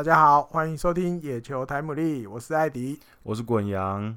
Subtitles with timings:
[0.00, 4.16] 大家好，欢迎收听野球台姆利，我是艾迪，我是滚羊，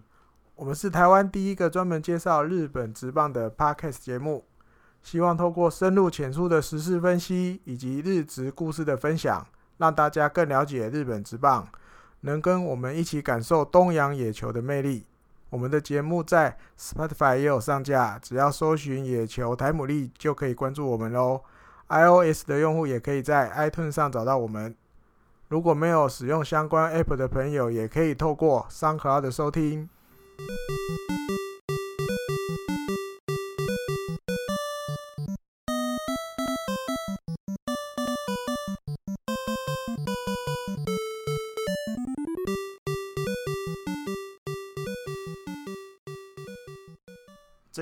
[0.56, 4.46] 我们是台湾第一个专门介绍日本职棒的 Podcast 节目，
[5.02, 11.68] 希望透过深入浅出的时事分析以及日职故事的分享，让大家更了解日本职棒，
[12.22, 15.06] 能跟我们一起感受东洋野球的魅力。
[15.50, 21.42] 我们的节目在 Spotify 也有上架，只要搜寻野球台姆利就可以关注我们喽。
[21.90, 24.74] iOS 的用户也可以在 iTunes 上找到我们。
[25.54, 29.88] 如果没有使用相关 App 的朋友，也可以透过 SoundCloud 的收听。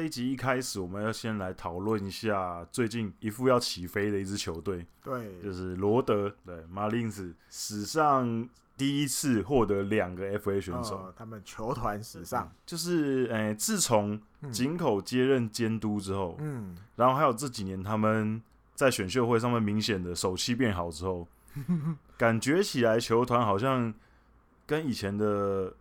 [0.01, 14.19] 这一集一开始，我们要先来讨论一下最近一副要起飞的一支球队，对，就是罗德，对，马林子史上第一次获得两个 FA 选手，哦、他们球团史上，就是，诶、欸，自从
[14.51, 18.41] 井口接任监督之后，嗯，然后还有这几年他们
[18.73, 21.27] 在选秀会上面明显的手气变好之后，
[22.17, 23.93] 感觉起来球团好像
[24.65, 25.71] 跟以前的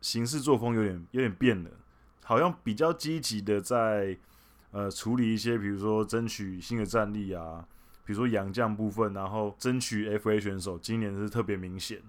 [0.00, 1.70] 行事作风有点有点变了。
[2.24, 4.16] 好像比较积极的在
[4.70, 7.66] 呃处理一些，比如说争取新的战力啊，
[8.04, 12.00] 比如说洋将部分，然后争取 FA 选手，今年是特别明显。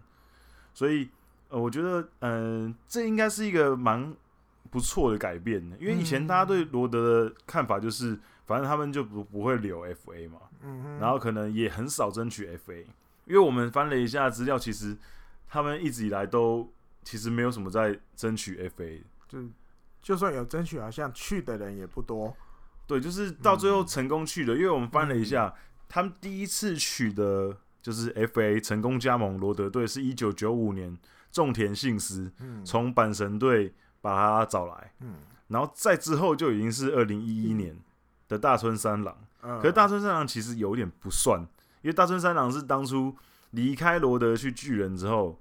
[0.73, 1.09] 所以
[1.49, 4.15] 呃，我觉得嗯、呃，这应该是一个蛮
[4.69, 10.39] 不错的改变的，因为以前大家对罗德的看法就是，反正他们就不不会留 FA 嘛，
[10.99, 12.85] 然后可能也很少争取 FA，
[13.25, 14.95] 因为我们翻了一下资料，其实
[15.47, 16.71] 他们一直以来都
[17.03, 19.39] 其实没有什么在争取 FA，就。
[20.01, 22.35] 就算有争取，好像去的人也不多。
[22.87, 25.53] 对，就是到最后成功去的，嗯、因为我们翻了一下，嗯、
[25.87, 30.97] 他们第一次取的就是 FA 成功加盟罗德队，是一九九五年
[31.31, 32.31] 种田信司
[32.65, 35.17] 从阪神队把他找来，嗯、
[35.47, 37.77] 然后再之后就已经是二零一一年
[38.27, 39.15] 的大村三郎。
[39.43, 41.39] 嗯、可是大村三郎其实有点不算，
[41.83, 43.15] 因为大村三郎是当初
[43.51, 45.40] 离开罗德去巨人之后。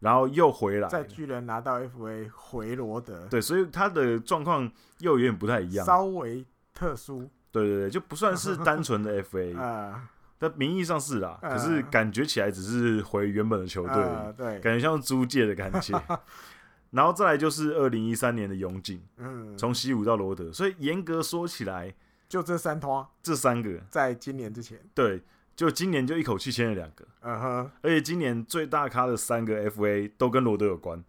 [0.00, 6.44] 然后又回来，在巨人拿到 FA 回罗德，对，所以他的状况又有点不太一样，稍微
[6.74, 7.30] 特殊。
[7.52, 10.08] 对对对，就不算是单纯的 FA， 啊，
[10.38, 16.00] 但名义上是啦，呃、可是感觉起来只是回原本的球队，呃、对，感觉像租借的感觉。
[16.92, 21.94] 然后再来就是二零一三年的永井，嗯，从西武到罗德，所以严格说起来，
[22.28, 23.78] 就这三拖，这三个。
[23.88, 25.22] 在今年之前，对。
[25.60, 31.04] 就今年就一口气签了两个，嗯哼，而且今年最大咖的三个 FA 都跟罗德有关，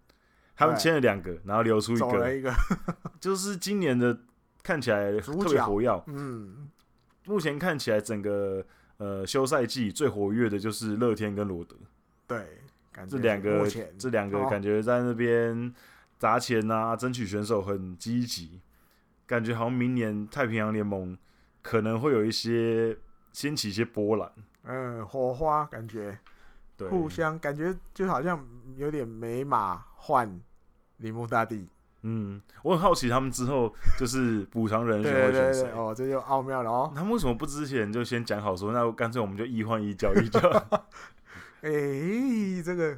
[0.58, 2.54] 他们签了两个，然后留出一个，一个。
[3.18, 4.20] 就是今年的
[4.62, 6.70] 看起来特别活跃，嗯，
[7.28, 8.62] 目前看起来整个
[8.98, 11.78] 呃休赛季最活跃的就是乐天跟罗德，
[12.28, 12.46] 对，
[13.08, 13.66] 这两个
[13.98, 15.74] 这两个感觉在那边
[16.20, 18.60] 砸钱啊，争取选手很积极，
[19.26, 21.18] 感觉好像明年太平洋联盟
[21.62, 22.98] 可能会有一些。
[23.32, 24.32] 掀起一些波澜，
[24.64, 26.18] 嗯，火花感觉，
[26.76, 30.40] 对，互相感觉就好像有点美马换
[30.98, 31.68] 铃木大地，
[32.02, 35.72] 嗯，我很好奇他们之后就是补偿人选会选谁？
[35.72, 36.92] 哦，这就奥妙了哦。
[36.96, 40.40] 他们为什么不之前就先讲好说，那干脆我们就一换一交易就？
[41.62, 42.98] 哎、欸，这个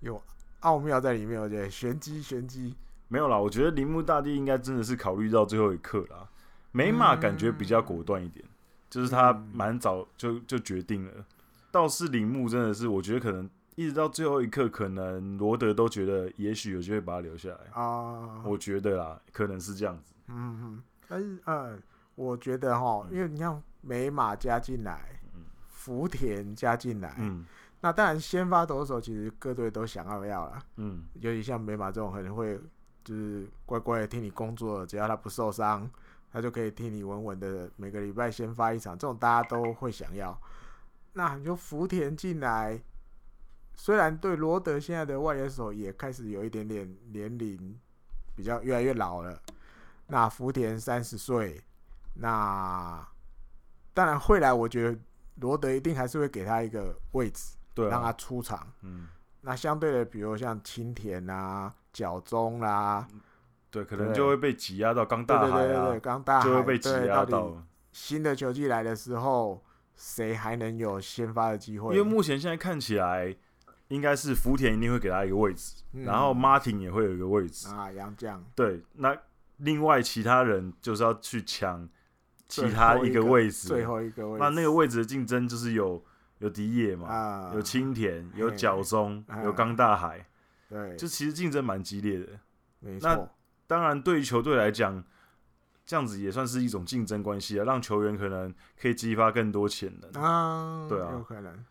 [0.00, 0.22] 有
[0.60, 2.74] 奥妙在里面，我觉得玄机玄机。
[3.08, 6.28] 没有啦，我觉得铃木大地应该真的是考虑到最后一刻啦。
[6.70, 8.44] 美马感觉比较果断一点。
[8.44, 8.48] 嗯
[8.90, 11.24] 就是他蛮早就就决定了，
[11.70, 17.70] 倒是铃木真的是，我觉得可能一直到最后一刻，可能罗德都觉得也许有机会把他留下来。
[17.72, 18.42] 啊。
[18.44, 20.12] 我觉得啦，可能是这样子。
[20.26, 21.78] 嗯嗯，但是呃，
[22.16, 25.20] 我觉得哈，因为你像美马加进来，
[25.68, 27.46] 福田加进来，嗯，
[27.80, 32.60] 那当然先发投手其实各队都想要要了，嗯，尤其像美马这种可能会
[33.04, 35.88] 就是乖乖的替你工作，只要他不受伤。
[36.32, 40.40] 他就可以替你稳稳的每个礼拜先发一场，这种大家都会想要。
[41.14, 42.80] 那你就福田进来，
[43.74, 47.76] 虽然对罗德现在的外野手也开始有一点点年龄
[48.36, 49.42] 比较越来越老了。
[50.06, 51.60] 那福田三十岁，
[52.14, 53.04] 那
[53.92, 54.98] 当然会来，我觉得
[55.36, 58.72] 罗德一定还是会给他一个位置，对啊，让他出场。
[58.82, 59.08] 嗯，
[59.40, 63.08] 那相对的，比如像青田啊、角中啦、啊。
[63.70, 65.98] 对，可能就会被挤压到刚大海啊，
[66.42, 67.62] 就会被挤压到。
[67.92, 69.62] 新的球季来的时候，
[69.96, 71.94] 谁还能有先发的机会？
[71.94, 73.36] 因为目前现在看起来，
[73.88, 78.44] 应该是福田一定会给他一个位置，嗯、然后 Martin 也会有一个位置啊，杨将。
[78.54, 79.16] 对，那
[79.56, 81.88] 另外其他人就是要去抢
[82.48, 84.44] 其他一个位置，最后一个位置。
[84.44, 86.02] 那那个位置的竞争就是有
[86.38, 90.26] 有迪野嘛，啊、有青田，有角中，嘿有冈大海，
[90.68, 92.26] 对，就其实竞争蛮激烈的。
[92.78, 93.28] 没错。
[93.70, 95.02] 那当然，对于球队来讲，
[95.86, 100.86] 这样子也算是一种竞争关系啊，让球员可能可以激发更多潜能啊。
[100.88, 101.64] 对啊，有可能。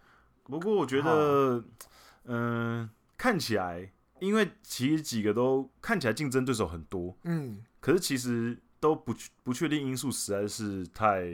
[0.45, 1.63] 不过我觉得，
[2.23, 9.13] 嗯、呃，看起来，因为其实几个都看起来竞争对手很多，嗯，可是其实都不
[9.43, 11.27] 不确定因素实在是太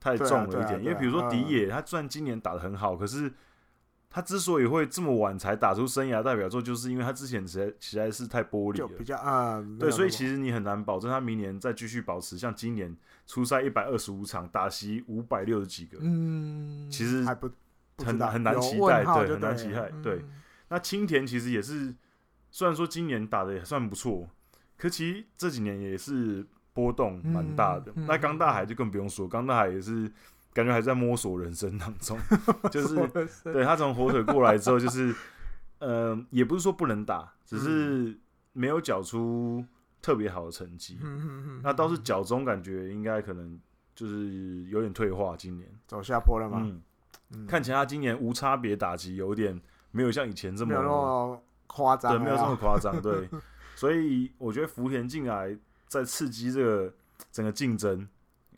[0.00, 0.66] 太重了一点。
[0.66, 3.32] 啊啊啊、因为比如说迪野，他虽然今年打的很好，可是
[4.12, 17.50] 他之所以会这么晚才打出生涯代表作，就是因为他之前实在实在是太玻璃了，比较啊，对，所以其实你很难保证他明年再继续保持像今年出赛一百二十五场，打席五百六十几个，嗯，其实还不。
[17.98, 20.24] 很难很难期待，对，很难期待，嗯、对。
[20.70, 21.94] 那青田其实也是，
[22.50, 24.28] 虽然说今年打的也算不错，
[24.76, 27.92] 可其实这几年也是波动蛮大的。
[27.94, 30.10] 嗯嗯、那冈大海就更不用说，冈大海也是
[30.52, 32.18] 感觉还在摸索人生当中，
[32.70, 35.14] 就是对他从火腿过来之后，就是
[35.80, 38.16] 呃，也不是说不能打，只是
[38.52, 39.64] 没有缴出
[40.00, 40.98] 特别好的成绩。
[41.02, 43.58] 嗯、那倒是脚中感觉应该可能
[43.94, 45.68] 就是有点退化，今年。
[45.86, 46.60] 走下坡了吗？
[47.30, 47.46] 嗯。
[47.46, 49.58] 看起来他今年无差别打击有点
[49.90, 53.26] 没有像以前这么夸张，对，没有这么夸张， 对，
[53.74, 55.56] 所以我觉得福田进来
[55.88, 56.94] 在刺激这个
[57.30, 58.06] 整个竞争，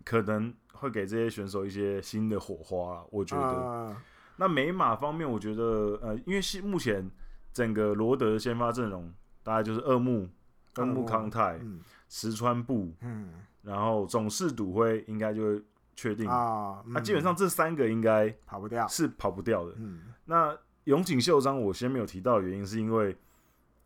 [0.04, 3.04] 可能会给这些选手一些新的火花。
[3.10, 3.96] 我觉得，呃、
[4.36, 7.10] 那美马方面，我觉得呃，因为目前
[7.52, 9.12] 整个罗德的先发阵容
[9.42, 10.28] 大概就是二木、
[10.74, 13.30] 二木康泰、嗯、石川部，嗯，
[13.62, 15.62] 然后总是赌辉应该就会。
[15.96, 19.72] 确定啊，那、嗯啊、基本上这三个应该跑不掉，是跑不掉的。
[19.76, 20.52] 嗯，那
[20.86, 23.16] 永井秀章我先没有提到的原因，是因为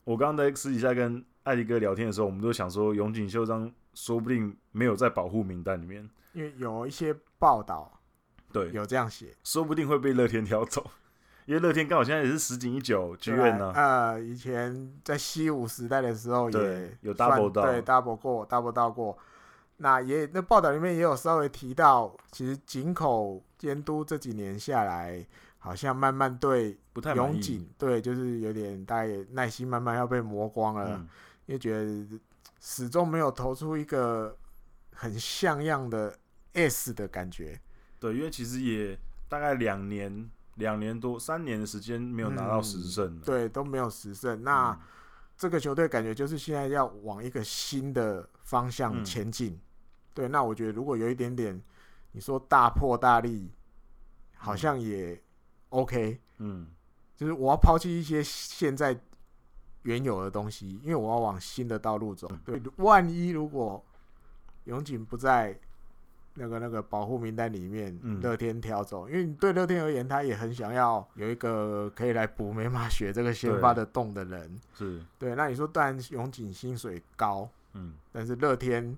[0.05, 8.01] 我刚刚在私底下跟艾迪哥聊天的时候，我们都想说永井秀章说不定没有在保护名单里面，因为有一些报道，
[8.53, 10.85] 对，有这样写，说不定会被乐天挑走，
[11.47, 13.73] 因为乐天刚好现在也是十井一久剧院呢。
[13.75, 19.17] 呃，以前在西武时代的时候也有 double 到，对 double 过 double 到过。
[19.81, 25.25] 那也那报道里面也有稍微提到，其实井口监督这几年下来，
[25.59, 26.77] 好像慢慢对
[27.15, 31.09] 永井对，就是有点大概耐心慢慢要被磨光了，嗯、
[31.47, 32.21] 因为觉得
[32.61, 34.37] 始终没有投出一个
[35.01, 36.19] 很像样的
[36.55, 37.61] S 的感觉。
[38.01, 38.99] 对，因为其实也
[39.29, 44.43] 大概两年、两年多、三年的时间没有拿到十胜、嗯，对，都没有十胜。
[44.43, 44.81] 那、嗯、
[45.37, 49.53] 这个球队感觉就是现在要往一个新的方向前进。
[49.53, 49.61] 嗯
[50.15, 51.63] 对，那我觉得如果有一点点，
[52.11, 53.53] 你说大破大立，
[54.37, 55.23] 好像也
[55.69, 56.21] OK。
[56.39, 56.67] 嗯，
[57.15, 58.99] 就是我要抛弃一些现在
[59.83, 62.29] 原有的东西，因为我要往新的道路走。
[62.45, 63.85] 对，万一如果
[64.69, 65.59] 永井不在
[66.35, 74.61] 那个那个保护名单里面，乐天挑走，因为对乐天而言，他也很想要有一个可以来补美马学这个先发的洞的人。
[74.77, 78.97] 是对，那你说，当然永井薪水高，嗯，但是乐天。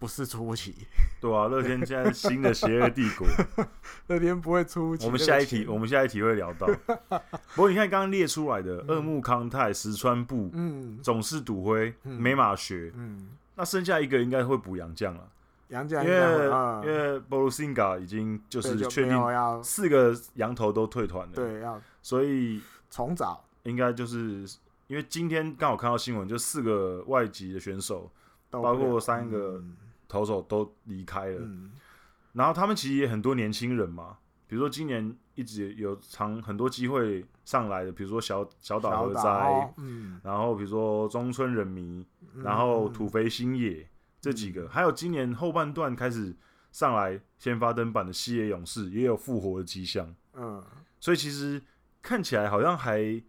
[0.00, 0.76] 不是出不起，
[1.20, 3.26] 对啊，乐天现在新的邪恶帝国，
[4.06, 5.04] 乐天不会出不起。
[5.04, 6.68] 我们下一题，我们下一题会聊到。
[7.56, 15.28] 不过你看刚刚列出来的二木康泰、石川部、嗯，总是赌灰、美马学，嗯，那剩下一个应该会补杨将了。
[15.68, 16.16] 杨将，因为
[16.86, 23.44] 因为波鲁辛加已经就是确定四个羊头都退团了，对，要所以重找。
[23.64, 24.48] 应该就是
[24.86, 28.10] 因为今天刚好看到新闻，就四个外籍的选手，
[28.48, 29.62] 包括三个。
[30.10, 31.70] 投手都离开了，嗯、
[32.32, 34.16] 然后他们其实也很多年轻人嘛，
[34.48, 43.86] 比如说今年一直有长很多机会上来的，比如说小小岛和哉，哦嗯、然后比如说中村忍迷，嗯、然后土肥新野、嗯、
[44.20, 46.34] 这几个，还有今年后半段开始
[46.72, 50.64] 上来先发登板的西野勇士也有复活的迹象，嗯，
[50.98, 51.62] 所以其实
[52.00, 53.22] 看起来好像还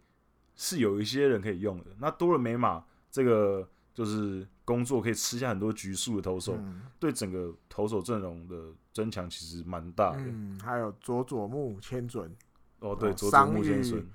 [0.56, 1.86] 是有一些人可以用的。
[1.98, 4.46] 那多了美马这个就是。
[4.62, 8.54] 工作可以吃下很多局数的投手，嗯、对整个投手阵容的
[8.92, 10.18] 增强其实蛮大的。
[10.20, 12.32] 嗯，还有佐佐木千准，
[12.78, 14.06] 哦，对，佐佐木千准，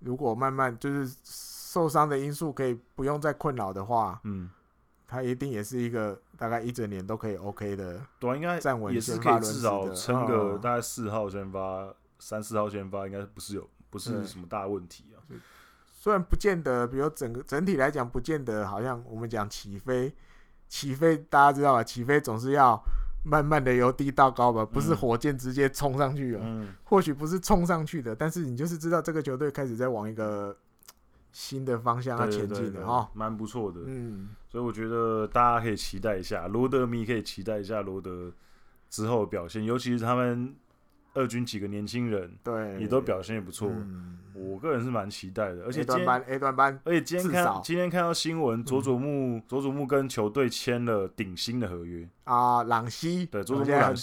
[0.00, 4.50] 如果慢慢就是受伤的因素可以不用再困扰的话，嗯，
[5.06, 8.04] 他一定也是一个大概一整年都可以 OK 的。
[8.18, 15.19] 对，应该站稳也是可以至少撑个大概四号先发，三四号先发，应该不是有不是什么大问题啊。
[16.00, 20.10] 虽然不见得，比如整个整体来讲，不见得好像我们讲起飞，
[20.66, 21.84] 起飞大家知道吧？
[21.84, 22.82] 起飞总是要
[23.22, 26.40] 慢慢的由低到高吧，不是火箭直接冲上去了。
[26.42, 30.56] 嗯，或许不是冲上去的，但是你就是知道这个球队开始在往一个
[31.32, 33.80] 新的方向要前进的哈，蛮不错的。
[33.84, 38.32] 嗯，所以我觉得大家可以期待一下罗德迷，可以期待一下罗德
[38.88, 40.56] 之后的表现，尤其是他们
[41.14, 43.68] 二军几个年轻人，对，也都表现也不错。
[43.68, 54.02] 嗯、我个人是蛮期待的，而且 A 段班，A 段班，而且今天看今天看到新闻，佐佐木佐佐木跟球队签了顶薪的合约啊，朗西对佐佐木朗希，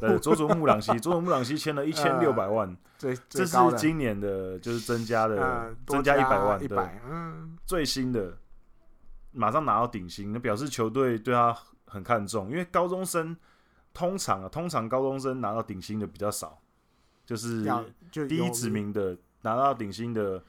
[0.00, 8.36] 对佐佐木朗西，佐佐木朗西签了 一千六百万，最这是今年的就是增加的增加一百万，一百，嗯，最新的
[9.32, 13.34] 马上拿到顶薪，那表示球队对他很看重，因为高中生。
[13.96, 16.60] 通常啊，通常高中生拿到顶薪的比较少，
[17.24, 17.64] 就是
[18.28, 20.44] 第一指名的拿到顶薪的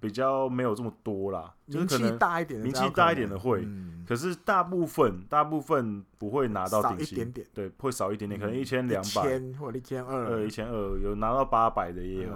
[0.00, 1.52] 比较没有这么多啦。
[1.68, 3.68] 就是可能名气大一点的，名气大一点的会，
[4.08, 9.38] 可是大部分大部分不会拿到顶薪，对，会少一点点，可能一千两百。
[9.58, 12.30] 或者一千二，呃，一千二有拿到八百的也有。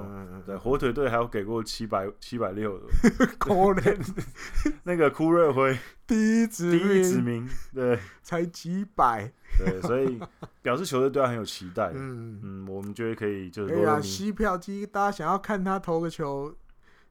[0.45, 2.87] 对，火腿队还有给过七百七百六的，
[3.39, 3.99] 可怜
[4.85, 9.33] 那个枯热辉第一指第一指名，对，才几百。
[9.59, 10.19] 对，所以
[10.63, 11.91] 表示球队对他很有期待。
[11.95, 16.55] 嗯嗯，我们觉得可以，就是对啊，吸票机，大家想要看他投个球，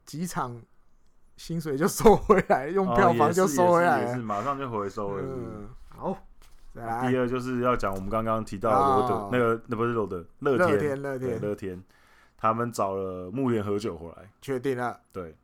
[0.06, 0.62] 几场
[1.38, 5.24] 薪水就收回来，用票房就收回来，也是马上就回收了。
[5.24, 6.18] 嗯，好。
[6.74, 11.84] 第二就是要讲我们刚刚提到的罗德，那个那不是罗德，乐天，乐天，乐天，
[12.38, 14.98] 他们找了木田和久回来，确定了。
[15.12, 15.36] 对，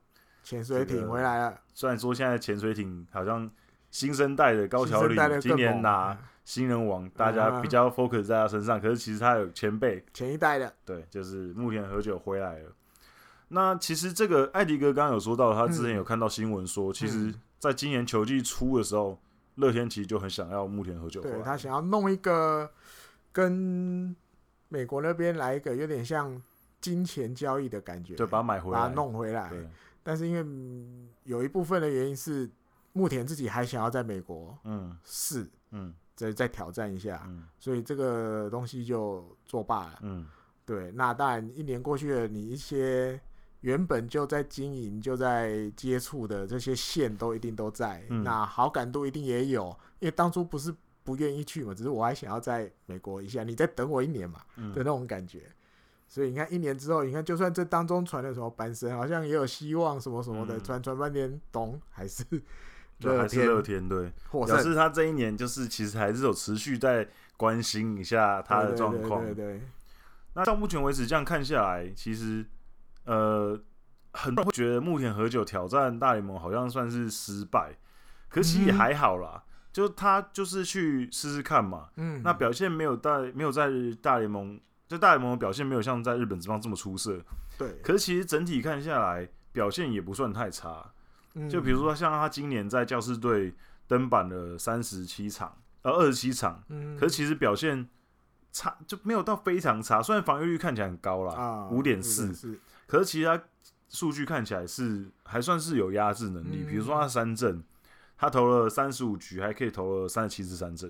[0.44, 1.60] 潜水艇回来了。
[1.74, 3.50] 虽然说现在潜水艇好像
[3.92, 6.18] 新生代的高桥礼今年拿。
[6.46, 12.72] 新人王，大家比较 focus 在他身上，可是其实他有前辈，前一代的，对，就是木田和久回来了。
[13.48, 19.20] 那其实这个艾迪哥刚刚有说到，他之前有看到新闻说，其实在今年球季初的时候，
[19.56, 22.70] 乐天其实就很想要木田和久回来，对，他想要弄一个
[23.32, 24.16] 跟
[24.70, 26.40] 美国那边来一个有点像
[26.80, 29.52] 金钱交易的感觉，对，把他买回来，把他弄回来。
[30.04, 32.48] 但是因为有一部分的原因是
[32.94, 35.92] 木田自己还想要在美国，嗯，是，嗯。
[36.16, 40.00] 再再挑战一下，嗯、所以这个东西就作罢了。
[40.02, 40.26] 嗯，
[40.66, 40.92] 对。
[40.92, 43.20] 那当然，一年过去了，你一些
[43.60, 49.76] 原本就在经营、就在接触的这些线都一定都在，嗯、那好感度一定也有。
[50.00, 55.40] 因为当初不是不愿意去嘛，只是我还想要在美国一下，你再等我一年嘛的那种感觉。
[55.40, 55.54] 嗯、
[56.08, 62.24] 所以你看，一年之后，你看，就算这当中传的什么阪神，好像也有希望，什么什么的，传传半天，懂还是？
[63.00, 69.24] 对，还是乐天对，表示他这一年就是其实还是有持续在关心一下他的状况。
[69.26, 69.62] 对，对，对，对，
[70.34, 72.46] 那到目前为止这样看下来，其实
[73.04, 73.60] 呃，
[74.14, 77.78] 很多人会觉得木田和久挑战大联盟好像算是失败，
[78.30, 81.90] 可是其实也还好啦，嗯、就他就是去试试看嘛。
[81.98, 83.70] 嗯，那表现没有在没有在
[84.02, 87.20] 大联盟，就大联盟的表现没有像在日本职棒这么出色。
[87.58, 90.92] 对，可是其实整体看下来，表现也不算太差。
[91.50, 93.54] 就比如说，像他今年在教士队
[93.88, 96.64] 登板了三十七场，呃，二十七场，
[96.98, 97.90] 可是其实表现
[98.54, 100.02] 差就没有到非常差。
[100.02, 103.38] 虽然防御率看起来很高啦，五点四，可是其他
[103.90, 106.64] 数据看起来是还算是有压制能力。
[106.64, 107.62] 比如说他三振，
[108.18, 110.90] 他投了三十五局，还可以投了三十七次三振，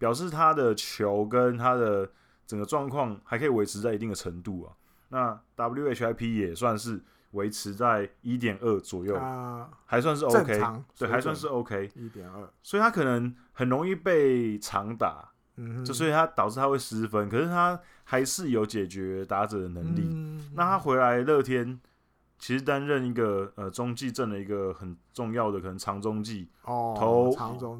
[0.00, 2.10] 表示他的球跟他的
[2.44, 4.74] 整个状况还可以维持在一定的程度啊。
[5.10, 7.00] 那 WHIP 也算是。
[7.32, 9.14] 维持在一点二左右，
[9.84, 10.60] 还算是 OK，
[10.98, 15.30] 对，还算是 OK，一点二，所以他可能很容易被长打，
[15.84, 20.42] 就所以他导致他会失分，可是他还是有解决打者的能力。
[20.54, 21.80] 那他回来乐天，
[22.36, 27.30] 其实担任一个呃中继阵的一个很重要的可能长中继，投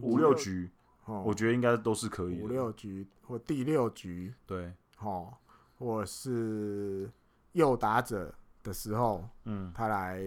[0.01, 0.71] 五六局，
[1.07, 5.35] 我觉得应该都是可以的，五六局或第六局，对，哦，
[5.77, 7.11] 或是
[7.53, 8.33] 右打者。
[8.63, 10.23] 的时候，嗯，他来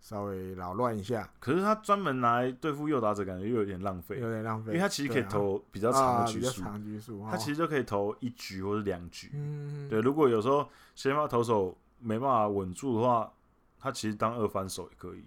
[0.00, 1.28] 稍微扰乱一下。
[1.38, 4.72] 可是他专门来对付右打者，感觉又有点浪费，有点浪费。
[4.72, 9.30] 因为他其实可以投比较长的局数，长局数，他其实就可以投一局或者两局。
[9.34, 10.00] 嗯，对。
[10.00, 13.32] 如果有时候先发投手没办法稳住的话，
[13.78, 15.24] 他其实当二番手也可以。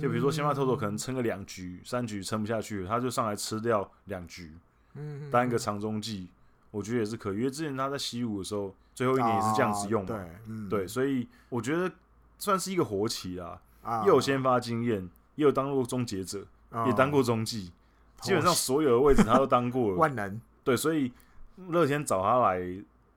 [0.00, 4.56] 就比如说先发投手可能撑个两局、三局撑不下去，他就上来吃掉两局，
[4.94, 6.30] 嗯，当一个长中继，
[6.70, 7.38] 我觉得也是可以。
[7.38, 8.74] 因为之前他在西武的时候。
[8.92, 11.90] 最后一年也是这样子用嘛，对，嗯、对，所以我觉得
[12.38, 17.72] 算是一个活棋啦，啊、又有先发经验，又有当过终结者，啊、也当过中继，
[18.18, 20.38] 啊、基本上所有的位置他都当过了， 万能。
[20.62, 21.10] 对，所以
[21.68, 22.60] 乐天找他来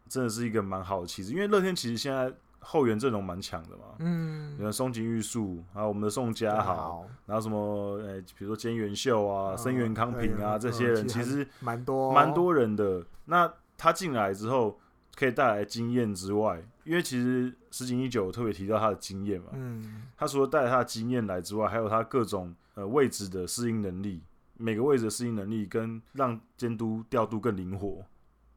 [0.08, 2.32] 真的是一个蛮好的棋子，因为乐天其实现在
[2.64, 12.12] 后援阵容蛮强的嘛，嗯，你看松井裕树，还有我们的宋佳豪，然后什么呃，比如说菅原秀啊、森原康平啊这些人，其实蛮多。
[12.14, 13.06] 蛮多人的。
[13.26, 14.80] 那他进来之后。
[15.16, 24.24] 可以带来经验之外，因为其实石井一九特别提到他的经验嘛，嗯，他除了带他的经验来之外，还有他各种呃位置的适应能力，
[24.58, 28.04] 每个位置的适应能力跟让监督调度更灵活，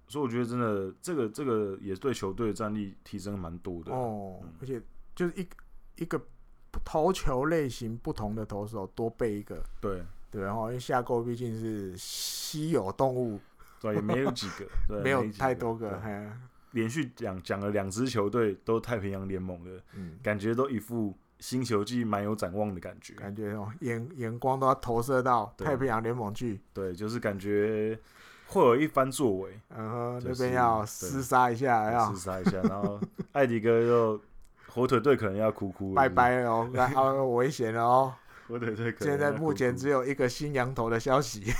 [0.06, 4.80] 所以我觉得真的这个这个也对球队的战力提升蛮多的哦，嗯、而且
[5.14, 5.46] 就是一
[6.02, 6.20] 一个
[6.84, 10.02] 投球类型不同的投手多备一个，对。
[10.28, 13.40] 对，然后因为下钩毕竟是稀有动物，
[13.80, 15.98] 对，也没有几个，对 没有太多个，
[16.72, 27.98] 连续讲讲了两支球队都太平洋联盟的，嗯，感觉都一副新球季蛮有展望的感觉，感觉哦眼眼光都要投射到太平洋联盟去，对，就是感觉。
[28.48, 33.00] 会有一番作为，然后那边要厮杀一下，要厮杀一下，然后
[33.32, 34.20] 艾迪哥又
[34.68, 38.14] 火腿队可能要哭哭，拜拜哦， 然后危险了哦，
[38.46, 41.52] 火腿队现在目前只有一个新羊头的消息，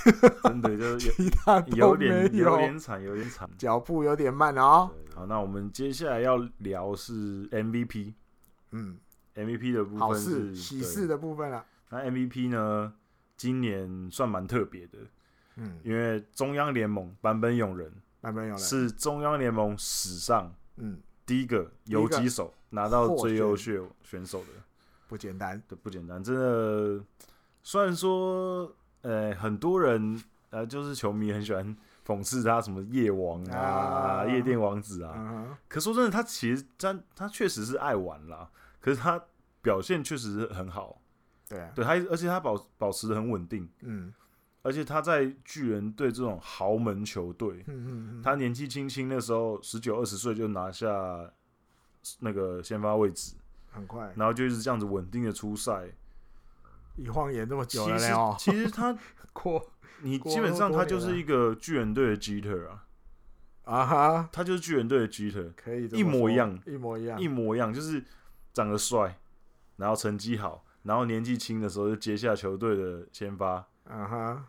[0.45, 2.57] 真的就是 其他有点有。
[2.57, 4.91] 点惨，有点惨，脚步有点慢哦。
[5.15, 8.13] 好，那我们接下来要聊是 MVP，
[8.71, 8.99] 嗯
[9.35, 11.65] ，MVP 的部分是喜事的部分了。
[11.91, 12.93] 那 MVP 呢，
[13.37, 14.99] 今年算蛮特别的。
[15.57, 18.59] 嗯，因为中央联盟版本勇人，版本勇人。
[18.59, 21.01] 是中央联盟史上嗯。
[21.27, 24.47] 第一个游击手拿到最优秀选手的，
[25.09, 27.05] 不简单，对，不简单，真的。
[27.65, 28.73] 虽然说，
[29.03, 34.27] 呃，很多人呃，就是球迷很喜欢讽刺他什么夜王啊、啊。
[34.27, 38.49] 夜店王子啊，啊可说真的，他其实他他确实是爱玩啦，
[38.81, 39.21] 可是他
[39.61, 41.03] 表现确实是很好，
[41.49, 44.15] 对啊，对他，而且他保保持得很稳定，嗯。
[44.67, 47.65] 而且他在巨人队这种豪门球队，
[48.21, 51.31] 他年纪轻轻那时候十九二十岁就拿下
[52.19, 53.37] 那个先发位置，
[53.71, 55.87] 很快，然后就是这样子稳定的出赛，
[56.97, 58.35] 一晃眼这么久了哦。
[58.37, 58.93] 其实他
[59.33, 59.71] 过，
[60.03, 62.87] 你基本上他就是一个巨人队的 Jeter 啊，
[63.63, 68.05] 啊哈，他就是巨人队的 Jeter，可以一模一样，一模一样，一模一样，就是
[68.53, 69.21] 长得帅，
[69.77, 74.49] 然后成绩好，然后年纪轻的时候就接下球队的先发，啊哈。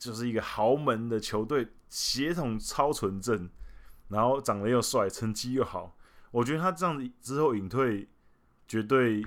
[0.00, 3.50] 就是一个豪门的球队，血统超纯正，
[4.08, 5.94] 然后长得又帅，成绩又好。
[6.30, 8.08] 我觉得他这样子之后隐退，
[8.66, 9.22] 绝对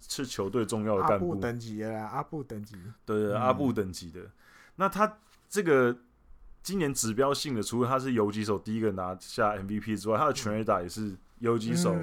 [0.00, 1.28] 是球队重要的干部。
[1.28, 2.74] 阿布等级的啦，阿布等级。
[3.04, 4.30] 对对，阿布等级的。
[4.76, 5.94] 那他这个
[6.62, 11.94] 今年指标性的，除了他是游击手第一个拿下 MVP 之外，他的全垒打也是游击手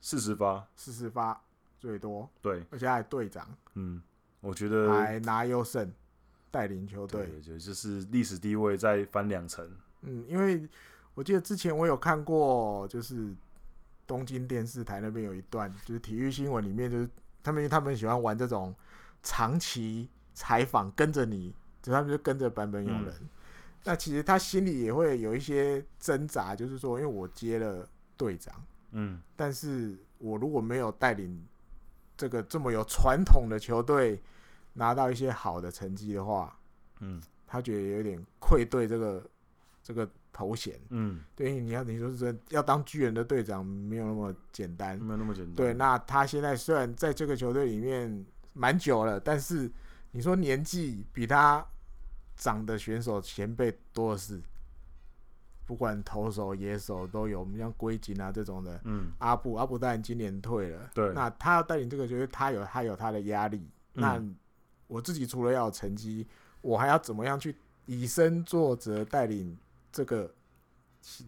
[0.00, 1.40] 四十发，四十发
[1.78, 2.28] 最多。
[2.42, 3.46] 对，而且还队长。
[3.74, 4.02] 嗯，
[4.40, 5.92] 我觉得还拿优胜。
[6.50, 9.68] 带领球队，就就是历史地位再翻两层。
[10.02, 10.66] 嗯，因为
[11.14, 13.34] 我记得之前我有看过，就是
[14.06, 17.08] 东京电视台那边有一段，就是体育新闻里面，就是
[17.42, 18.74] 他们他们喜欢玩这种
[19.22, 23.14] 长期采访，跟着你，就他们就跟着版本有人。
[23.20, 23.28] 嗯、
[23.84, 28.54] 那其实他心里也会有一些挣扎，就是说，因为我接了队长，
[28.92, 31.44] 嗯，但是我如果没有带领
[32.16, 34.22] 这个这么有传统的球队。
[34.78, 36.56] 拿到一些好的成绩的话，
[37.00, 39.28] 嗯，他觉得有点愧对这个
[39.82, 45.54] 这个头衔，嗯，对，你要你说是要当巨人的队长，没有那么简单，没有那么简单。
[45.56, 49.68] 对，那他现在虽然在这个球队里面蛮久了，但是
[50.12, 51.66] 你说年纪比他
[52.36, 54.40] 长的选手前辈多的是，
[55.66, 64.22] 不管投手、野手都有，我们像龟井啊这种的，嗯，阿布阿布当然今年退了，对，那他要带领这个球队，他有他有他的压力，嗯、那。
[64.88, 66.26] 我自己除了要有成绩，
[66.60, 67.54] 我还要怎么样去
[67.86, 69.56] 以身作则，带领
[69.92, 70.34] 这个？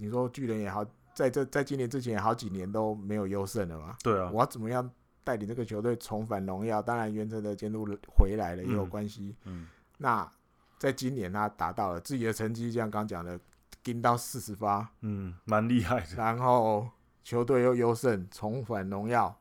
[0.01, 3.97] 你说巨人也好，在这在今年之前也好几年都没有优胜了嘛？
[4.03, 4.91] 对啊，我要怎么样
[5.23, 6.83] 带领这个球队重返荣耀？
[6.83, 9.37] 当然，原则的监督回来了也有关系。
[9.45, 9.69] 嗯，嗯，
[9.99, 10.31] 那
[10.77, 13.39] 在今年他达到了自己的成绩，像刚讲的，
[13.85, 16.17] 盯到四十发，嗯，蛮厉害的。
[16.17, 16.89] 然后
[17.23, 19.39] 球队又优胜，重返荣耀，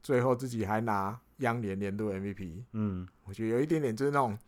[0.00, 1.18] 最后自己还拿。
[1.38, 4.38] 央联年度 MVP，嗯，我觉得有一点点就是那种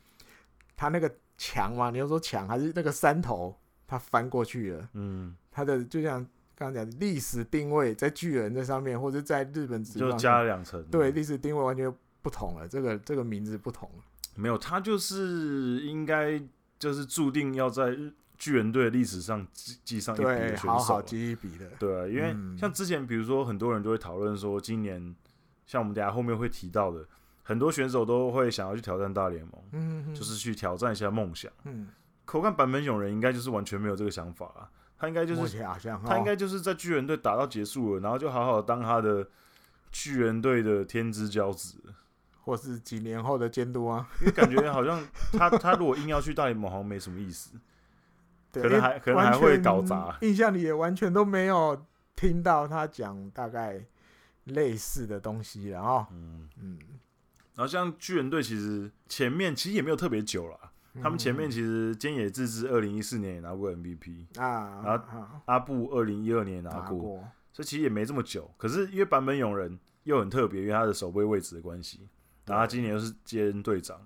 [0.77, 6.23] 他那个墙嘛，你要说墙还是那个山头，他翻过去了，嗯，他的就像
[6.55, 11.93] 刚刚讲的历史定位在巨人这上面，或者在日本就加了两层，对，历史定位完全
[12.23, 14.05] 不同了，这个这个名字不同了，
[14.37, 16.41] 没有，他就是应该
[16.79, 17.97] 就是注定要在
[18.39, 25.15] 巨人队历史上记记上一笔的选手，好好记一笔的，对啊，因为像之前比如说很多人都会讨论说今年。
[25.67, 27.07] 像我们等下后面会提到的，
[27.43, 31.51] 很多选手都会想要去挑战大联盟，嗯哼，就是去挑战一下梦想。
[31.65, 31.89] 嗯，
[32.25, 35.59] 可我看坂本勇人应该就是完全没有这个想法啊，他应该就是
[36.07, 39.27] 他应该就是在巨人队打到结束了，然后就好好当他的
[39.91, 41.77] 巨人队的天之骄子，
[42.43, 47.53] 或是几年后的监督啊，因为感觉好像他他如果硬要去大联盟，好像没什么意思，
[48.53, 50.17] 对可能还可能还会搞砸。
[50.21, 53.85] 印象里也完全都没有听到他讲大概。
[54.45, 56.49] 类似的东西，然后，嗯。
[56.61, 56.79] 嗯，
[57.55, 60.59] 然后像巨人队其实前面其实也没有特别久了，
[61.01, 68.51] 他们前面其实菅野智之二零一四年也拿过 MVP 啊，然后阿布二零一二年也拿过，所以其实也没这么久。
[68.57, 72.09] 可是因为坂本勇人又很特别，因为他的守备位置的关系，
[72.47, 74.01] 然后他今年又是接任队长，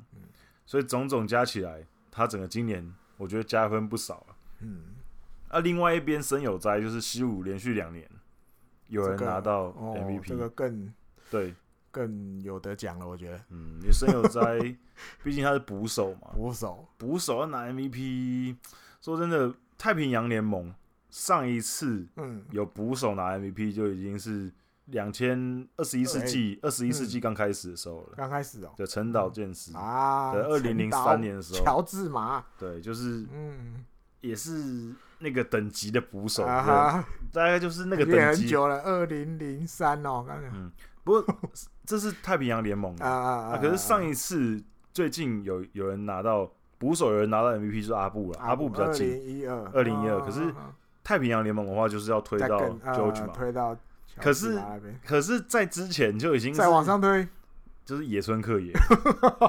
[0.66, 4.37] 所以种种加起来，他整个今年我觉得加分不少了。
[4.61, 4.83] 嗯，
[5.48, 8.09] 啊，另外一边森有哉就是西武连续两年
[8.88, 10.92] 有人拿到 MVP，这个、哦、这个更
[11.31, 11.55] 对。
[11.90, 13.40] 更有得讲了，我觉得。
[13.48, 14.59] 嗯，也深有哉，
[15.24, 16.29] 毕竟他是捕手嘛。
[16.35, 18.55] 捕手，捕手要拿 MVP，
[19.01, 20.72] 说真的，太平洋联盟
[21.09, 24.53] 上一次嗯有捕手拿 MVP 就已经是
[24.85, 28.12] 两千二十一世纪二十一世纪刚开始的时候了。
[28.14, 28.72] 刚开始哦。
[28.77, 31.64] 对，陈岛健司啊，对，二零零三年的时候。
[31.64, 32.44] 乔治马。
[32.59, 33.85] 对，就是嗯，
[34.20, 38.42] 也是那个等级的捕手，大概就是那个等级。
[38.42, 40.50] 很久了，二零零三哦，刚刚。
[40.54, 40.72] 嗯。
[41.04, 41.37] 不过
[41.87, 50.20] 这是太平洋联盟啊，啊，可是上一次最近有有人拿到捕手，有人拿到 MVP 就是阿布了，阿布比较近，二零一二，二零一二。
[50.20, 50.54] 可是
[51.02, 53.74] 太平洋联盟的话，就是要推到 George 嘛，推到。
[54.20, 54.61] 可是
[55.07, 57.26] 可是，在之前就已经在往上推，
[57.87, 58.72] 就是野村克也，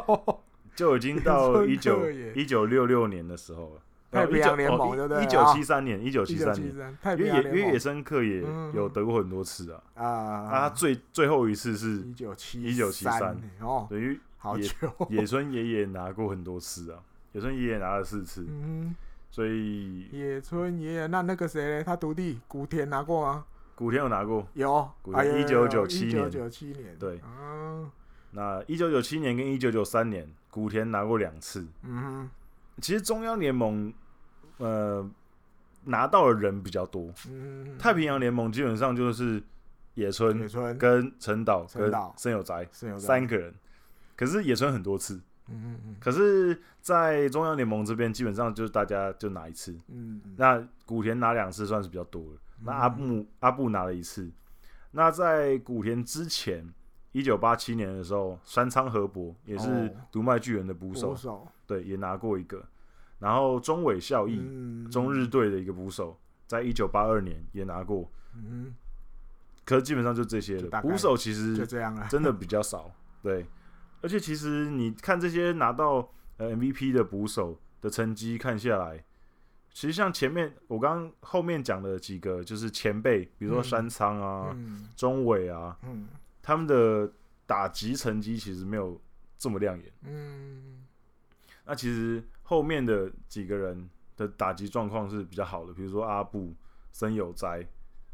[0.76, 3.82] 就已经到一九一九六六年的时候了。
[4.12, 5.24] 太平洋联盟对不对？
[5.24, 8.44] 一九七三年，一九七三年，因为野因为野生客也
[8.74, 9.84] 有得过很多次啊。
[9.94, 14.20] 啊，他最最后一次是一九七一九七三，哦，等于
[14.58, 14.72] 野
[15.10, 17.00] 野村爷爷拿过很多次啊。
[17.34, 18.96] 野村爷爷拿了四次，嗯，
[19.30, 21.84] 所以野村爷爷那那个谁呢？
[21.84, 23.46] 他徒弟古田拿过吗？
[23.76, 27.92] 古田有拿过，有，古田一九九七年，一九九七年，对，嗯
[28.32, 32.28] 那一九九七年跟一九九三年，古田拿过两次，嗯。
[32.82, 33.94] 其实中央联盟，
[34.58, 35.10] 呃，
[35.86, 37.12] 拿到的人比较多。
[37.30, 39.42] 嗯，太平洋联盟基本上就是
[39.94, 43.54] 野村、跟陈岛、跟森友哉三个人。
[44.16, 45.22] 可是野村很多次。
[45.52, 49.76] 嗯嗯，可是，在中央联盟这边，基本上就是大家就拿一次。
[49.88, 52.38] 嗯，那古田拿两次算是比较多了。
[52.62, 54.30] 那阿布阿布拿了一次。
[54.92, 56.72] 那在古田之前，
[57.14, 61.16] 一九八七年的时候，山仓和博也是读卖巨人的捕手。
[61.70, 62.66] 对，也拿过一个，
[63.20, 68.74] 然后中尾孝义，嗯、中日队的一个捕手，在一九八二年也拿过，嗯，
[69.64, 70.82] 可是基本上就这些了。
[70.82, 72.92] 捕手其实就这样了，真的比较少。
[73.22, 73.46] 对，
[74.02, 79.06] 而且其实你看这些拿到呃 MVP 的捕手的成绩看下来，
[79.72, 86.08] 其实像前面我刚刚后面讲的几个就是前辈，比如说山仓啊、嗯、中尾啊，嗯、
[86.42, 87.12] 他们的
[87.46, 89.00] 打击成绩其实没有
[89.38, 89.92] 这么亮眼。
[90.02, 90.88] 嗯。
[91.70, 96.52] 那其实后面的几个人的打击状况是比较好的，比如说阿布、
[96.92, 97.64] 森友哉、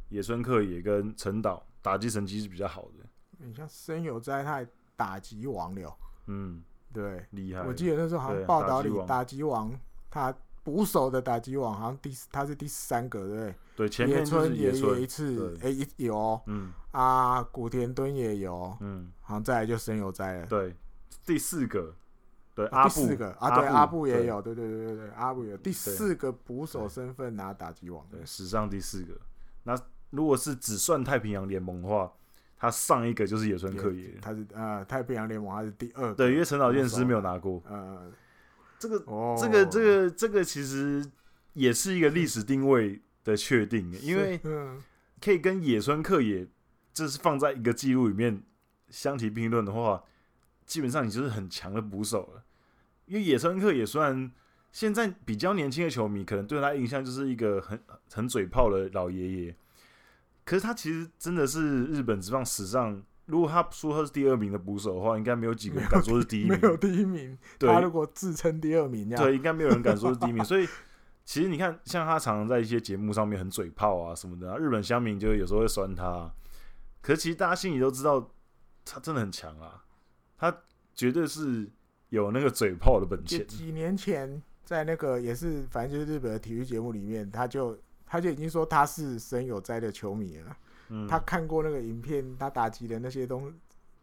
[0.10, 3.06] 野村克也跟陈岛，打击成绩是比较好的。
[3.38, 7.62] 你像森友哉，他还打击王了，嗯，对，厉害。
[7.62, 9.72] 我记得那时候好像报道里，打击王
[10.12, 13.56] 他捕手的打击王好像第他是第三个，对不对？
[13.78, 20.76] 对，前面村也有一次，哎，有，嗯，啊，古田敦也有，嗯，好像再来就森友哉了，对，
[21.26, 21.96] 第四个。
[22.56, 29.14] 对，第四个啊，对，阿布也有，对对对对对，阿布有第四个捕手身份拿打击王，对，史上第四个。
[29.64, 29.78] 那
[30.12, 32.10] 如果是只算太平洋联盟的话，
[32.56, 37.62] 他上一个就是野村克也，他是呃太平洋联盟他是第二个，对，因为陈岛健司没有拿过。
[37.68, 38.10] 呃，
[38.80, 39.00] 这个
[39.38, 41.06] 这个这个这个其实
[41.52, 44.40] 也是一个历史定位的确定，因为
[45.22, 46.48] 可以跟野村克也，
[46.94, 48.42] 这是放在一个记录里面
[48.90, 50.02] 相提并论的话。
[50.66, 52.44] 基本上你就是很强的捕手了，
[53.06, 54.32] 因为野村克也算
[54.72, 57.80] 现在比较年轻的球迷可能对他印象就是一个很
[58.12, 59.56] 很嘴炮的老爷爷，
[60.44, 66.60] 可是他其实真的是日本职棒史上，如果他说他是第二名的捕手的话，应该没有几个人敢说是第一名。
[66.60, 70.44] 没有第一名，对，他如果自称第二名，对，应该没有人敢说是第一名。
[70.44, 70.68] 所以
[71.24, 76.32] 其实你看，像他常常在一些节目上面很嘴炮啊什么的，日本乡民就有时候会酸他，
[77.02, 78.32] 可是其实大家心里都知道，
[78.84, 79.84] 他真的很强啊。
[80.38, 80.56] 他
[80.94, 81.72] 绝对是
[82.10, 83.46] 有那个嘴炮的本钱。
[83.48, 90.58] 几年前在那个也是，反正就是日本的体育节目里面，他就他就已经说他是森友哉的球迷了。
[90.90, 93.52] 嗯，他看过那个影片，他打击的那些东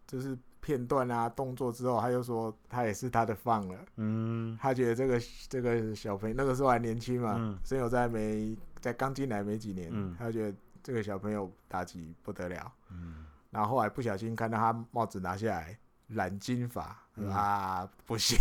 [0.07, 3.79] 就是片段啊动作之后，他就说他也是他的 fan 了。
[3.97, 12.73] 嗯，他觉得这个这个小朋友那个时候还年轻嘛，森友哉没在刚进来没几年，嗯，他就觉得这个小朋友打击不得了。
[12.91, 15.79] 嗯，然后后来不小心看到他帽子拿下来。
[16.15, 16.97] 染金发
[17.31, 18.39] 啊，不行，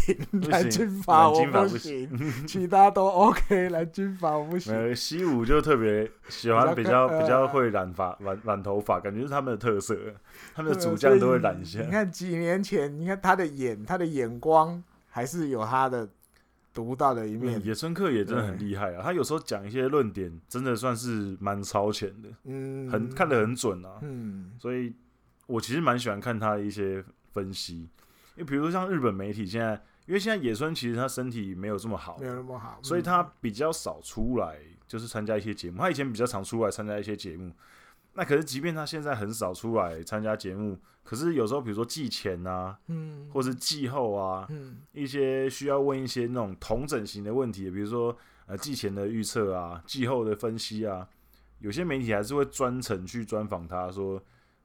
[0.49, 2.09] 染金发 我不行，
[2.47, 4.95] 其他都 OK，染金发我不行。
[4.95, 9.97] 西武就特别喜欢比较比较会染发染染头发，感觉是他们的特色，
[10.53, 11.81] 他们的主将都会染一下。
[11.81, 16.07] 你看几年前，你看他的眼，他的眼光还是有他的
[16.73, 17.59] 独到的一面。
[17.59, 24.93] 嗯、野村克也真的很厉害啊，他有时候讲一些论点，真的算是蛮超前的，嗯，很看得很准啊，嗯，所以
[25.47, 27.89] 我其实蛮喜欢看他的一些分析，
[28.35, 29.73] 因为比如说像日本媒体现在，
[30.05, 35.77] 因为现在野村其实他身体没有这么好，没有那么好，所以他比较少出来，就是参加一些节目。
[35.79, 37.51] 他以前比较常出来参加一些节目。
[38.13, 48.13] 那可是，即便他现在很少出来参加节目，可是有时候，比如说季前啊，嗯，或是季后啊，嗯，一些需要问一些那种同整型的问题，比如说
[48.47, 51.07] 呃季前的预测啊，季后的分析啊，
[51.59, 54.21] 有些媒体还是会专程去专访他，说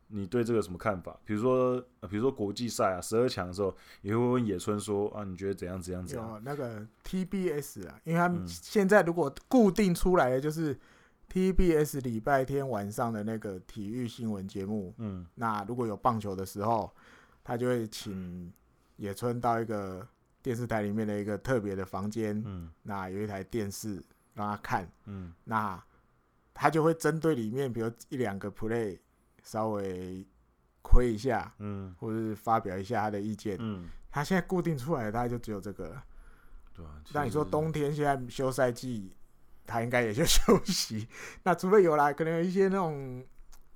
[0.08, 1.18] 你对这个什么看法？
[1.24, 6.30] 比如说，呃、比如说国际赛啊，十二强的时候，也会问野村说啊，你觉得怎样怎样怎样？
[6.30, 10.78] 有那个 TBS 啊，因为他们现在如果固定出来的就是。
[11.28, 16.90] TBS 礼拜天晚上的那个体育新闻节目，嗯，那如果有棒球的时候，
[17.42, 18.50] 他就会请
[18.96, 20.06] 野村到一个
[20.40, 24.02] 电视台里面的一个特别的房间，嗯，那有一台电视
[24.34, 25.82] 让他看，嗯，那
[26.54, 28.96] 他就会针对里面，比如一两个 play
[29.46, 30.26] 稍微
[30.82, 35.96] 亏一下，嗯，或者是发表一下他的意见，嗯，他现在固定出来的大概就只有这个，
[36.74, 39.12] 对啊，那你说冬天现在休赛季。
[39.68, 41.08] 他应该也就休息，
[41.42, 43.26] 那除非有啦，可能有一些那种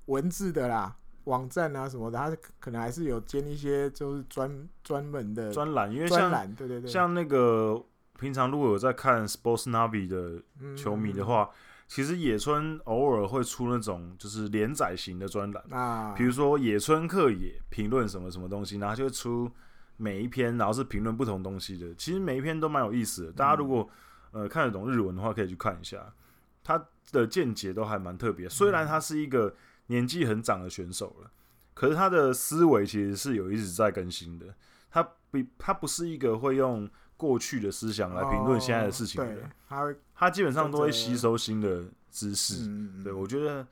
[0.05, 7.85] 文字的啦，网站啊什么的，他可能还是有兼一些就是专专门的专栏，因为像对对对，像那个
[8.21, 10.41] 平常如果有在看 Sports Navi 的
[10.77, 11.55] 球迷的话，嗯、
[11.91, 19.51] 其实野村偶尔会出那种就是连载型的专栏啊，比如说野村克也评论什么什么东西，然后就会出
[19.97, 23.91] 每一篇，然后是评论不同东西的，其实每一篇都蛮有意思的，大家如果。
[24.33, 26.15] 呃，看得懂日文的话，可以去看一下，
[26.63, 28.49] 他的见解都还蛮特别。
[28.49, 29.53] 虽然他是一个
[29.89, 31.33] 年纪很长的选手了，
[31.75, 34.47] 可是他的思维其实是有一直在更新的。
[34.89, 36.89] 他比他不是一个会用
[37.21, 39.51] 过去的思想来评论现在的事情的人。
[39.69, 42.67] 他他基本上都会吸收新的知识。
[43.05, 43.67] 对，我觉得，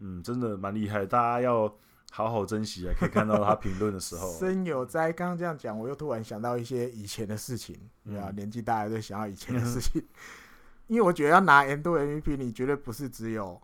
[0.00, 1.06] 嗯，真的蛮厉害。
[1.06, 1.74] 大家要。
[2.14, 2.92] 好好珍惜啊！
[3.00, 4.30] 可以看到他评论的时候。
[4.38, 7.74] 森有哉刚刚这样讲，我又突然想到一些以前的事情。
[8.04, 10.04] 对啊，年纪大了就想到以前的事情。
[10.88, 13.58] 因为我觉得要拿年度 MVP，你绝对不是只有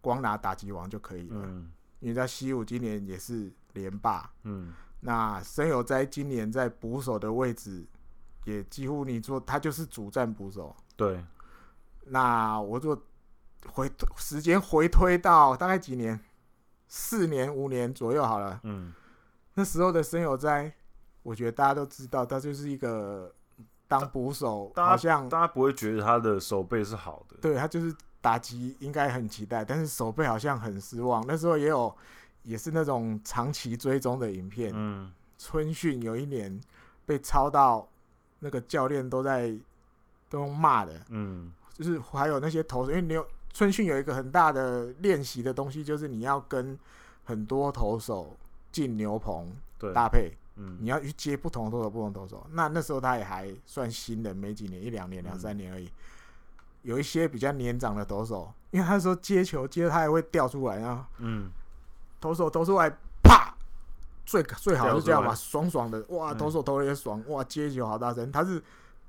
[0.00, 1.36] 光拿打击王就可以了。
[1.44, 1.70] 嗯。
[2.00, 4.32] 因为在西武今年也是连霸。
[4.44, 4.72] 嗯。
[5.00, 7.84] 那森友哉今年在捕手的位置，
[8.44, 10.74] 也几乎你说他就是主战捕手。
[10.96, 11.24] 对。
[12.06, 13.00] 那我做
[13.66, 16.20] 回时间回推到大概几年？
[16.94, 18.92] 四年五年左右好了，嗯，
[19.54, 20.70] 那时候的森友哉，
[21.22, 23.34] 我觉得大家都知道，他就是一个
[23.88, 31.24] 当捕手，好像大家不会觉得他的手背是好的，对，他就是打击应该很期待，但是手背好像很失望。
[31.26, 31.96] 那时候也有
[32.42, 36.60] 也是那种长期追踪的影片，嗯，春训有一年
[37.06, 37.88] 被抄到
[38.42, 39.52] 那个教练都在
[40.28, 43.26] 都骂的，嗯，就是还有那些投手，因为你有。
[43.54, 46.78] 春训有一个很大的练习的东西，就是你要跟
[47.24, 48.34] 很多投手
[48.70, 49.46] 进牛棚
[49.92, 52.46] 搭配，嗯，你要去接不同的投手，不同投手。
[52.52, 55.86] 那那时候他也还算新人，没几年，一两年、两三年而已。
[56.80, 61.50] 有一些比较年长的投手，因为他说接球接他还会掉出来啊，嗯，
[62.18, 62.96] 投手投出来，啪，
[64.24, 68.62] 最最好是这样吧，爽爽的，哇，投手投的也爽，哇，接球好大声，他是。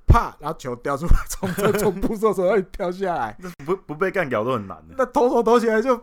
[0.06, 0.36] 啪！
[0.38, 4.94] 然后球掉出来， 从从捕手手那里跳下来，不不被干掉都很难的。
[4.98, 5.96] 那投手投起来就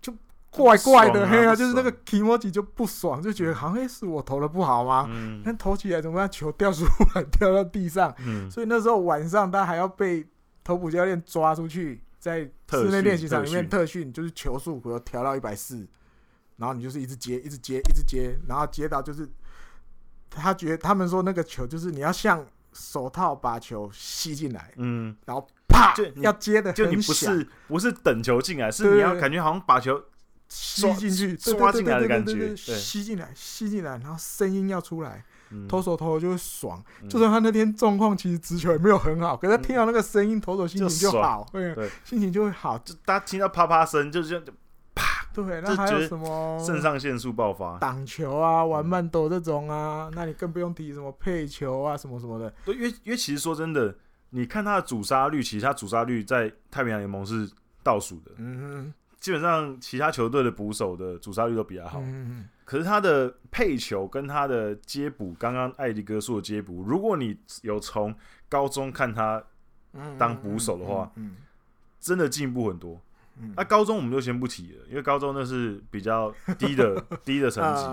[0.00, 0.10] 就
[0.50, 5.06] 怪怪的，嘿啊，就是那个気持ち就不爽，就觉得好像是我投的不好吗？
[5.10, 6.30] 嗯，但投起来怎么样？
[6.30, 8.14] 球掉出来， 掉到地上。
[8.24, 10.26] 嗯，所以那时候晚上他还要被
[10.64, 15.86] 投捕教练抓出去，在室内练习场里面特训，就是球速比如调到一百四，
[16.58, 19.26] 然后你就是一直接，一直接，一直接，然后接到就是
[20.28, 22.46] 他觉得他们说那个球就是你要像。
[22.74, 30.00] 手套把球吸进来，嗯，然后啪，就要接的，就你不是不是等球进来，是你要感觉好像把球
[30.48, 35.24] 吸进去，刷进来的感觉，吸进来，吸进来，然后声音要出来，
[35.66, 36.80] 投手投就会爽。
[37.08, 42.78] 就算他那天状况其实直球也没有很好，可是他听到那个声音，投手心情就好，对，心情就会好。
[42.78, 44.52] 就大家听到啪啪声，就是就。
[45.44, 50.10] 对，那还有什么肾上腺素爆发、挡球啊、玩慢抖这种啊？
[50.14, 52.52] 那你更不用提什么配球啊、什么什么的。
[52.64, 53.94] 对，因为因为其实说真的，
[54.30, 57.48] 你看他的主杀率，其实他主杀率在太平洋联盟是
[57.82, 58.32] 倒数的。
[58.36, 62.00] 嗯哼，基本上其他球队的捕手的主杀率都比较好。
[62.00, 68.14] 嗯哼，可是他的配球跟他的接捕，刚刚艾迪哥说的接捕，如果你有从
[68.48, 69.42] 高中看他
[70.18, 71.10] 当捕手的话，
[72.00, 73.00] 真的进步很多。
[73.56, 77.84] 那、高中我们就先不提了，因为高中那是比较低的 低的成绩。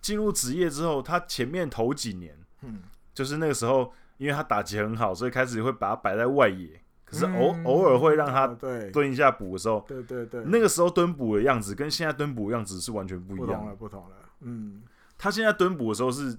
[0.00, 2.80] 进入职业之后，他前面头几年，嗯，
[3.12, 6.80] 就是那个时候因为他打击很好，所以开始会把他摆在外野。
[7.04, 8.46] 可是偶、嗯、偶尔会让他
[8.92, 14.16] 蹲一下补的时候，对对对，那个时候蹲补的样子跟现在蹲补的样子是完全不一样的，不同了，不同了。
[14.42, 14.82] 嗯，
[15.18, 16.38] 他现在蹲补的时候是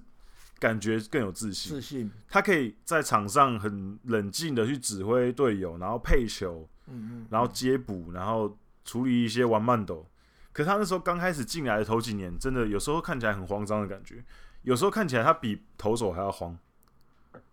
[0.58, 10.06] 感觉更有自信，自信，他可以在场上很冷静的去指挥队友，然后配球，嗯嗯，然后接补，然后处理一些玩慢斗。
[10.52, 14.22] 可是他那时候刚开始进来的头几年，真的有时候看起来很慌张的感觉，
[14.62, 16.58] 有时候看起来他比投手还要慌。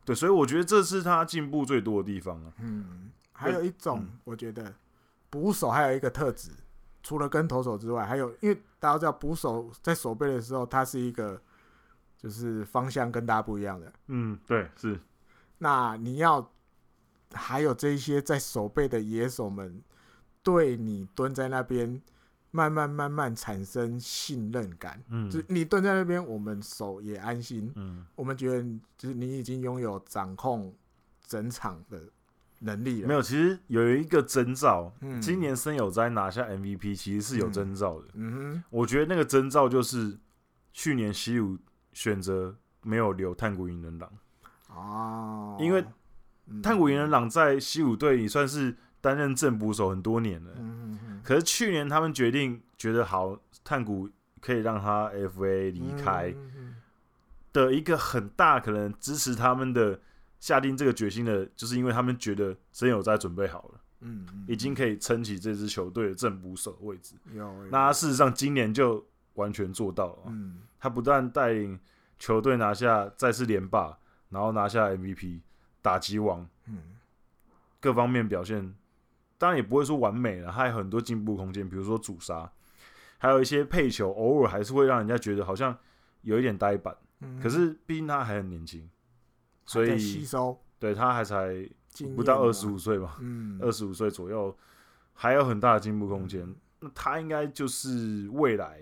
[0.03, 2.51] 对，所以我觉得这是他进步最多的地方啊。
[2.59, 4.73] 嗯，还有一种，我觉得
[5.29, 6.51] 捕手还有一个特质，
[7.01, 11.41] 除了跟投手之外，还有因为大家知道捕手在守备的时候，他是一个
[12.17, 13.93] 就是方向跟大家不一样的。
[14.07, 14.99] 嗯，对，是。
[15.59, 16.51] 那你要
[17.33, 19.81] 还有这一些在守备的野手们，
[20.43, 22.01] 对你蹲在那边。
[22.51, 30.73] 慢慢慢慢产生信任感，嗯，就你蹲在那边，我们守也安心，嗯，我们觉得就是你已经拥有掌控
[31.27, 32.01] 整场的
[32.57, 33.07] 能力了。
[33.07, 40.17] 没有，其实有一个征兆，嗯，今年森友哉拿下 MVP 其实是有征兆的，嗯哼，我觉得那个征兆就是
[40.73, 41.55] 去年西武
[41.93, 44.11] 选择没有留炭谷银仁朗，
[44.69, 45.85] 哦，因为
[46.61, 48.75] 炭谷银仁朗在西武队也算是。
[49.01, 50.51] 担任正捕手很多年了，
[51.23, 54.09] 可是去年他们决定觉得好，炭谷
[54.41, 56.35] 可以让他 FA 离开
[57.53, 59.97] 的一个很大可能支持他们的
[60.41, 67.15] 下定这个决心的，就是因为他们觉得真有在准备好了，嗯，已经可以撑起这支球队的正捕手位置。
[67.71, 69.01] 那他事实上今年就
[69.35, 70.59] 完全做到了，嗯。
[70.77, 71.79] 他不但带领
[72.17, 75.39] 球队拿下再次连霸，然后拿下 MVP
[75.81, 76.77] 打击王，嗯。
[77.79, 78.75] 各方面表现。
[79.37, 82.51] 当然也不会说完美了，他还有很多进步空间，比如说主杀，
[83.17, 85.73] 还有一些配球，偶尔还是会让人家觉得好像
[86.23, 86.93] 有一点呆板。
[87.21, 88.89] 嗯、可是毕竟他还很年轻，
[89.63, 91.65] 所以吸收，对他还才
[92.17, 93.17] 不到二十五岁吧，
[93.61, 94.53] 二十五岁左右，
[95.13, 96.41] 还有很大的进步空间。
[96.41, 98.81] 嗯、那他应该就是未来，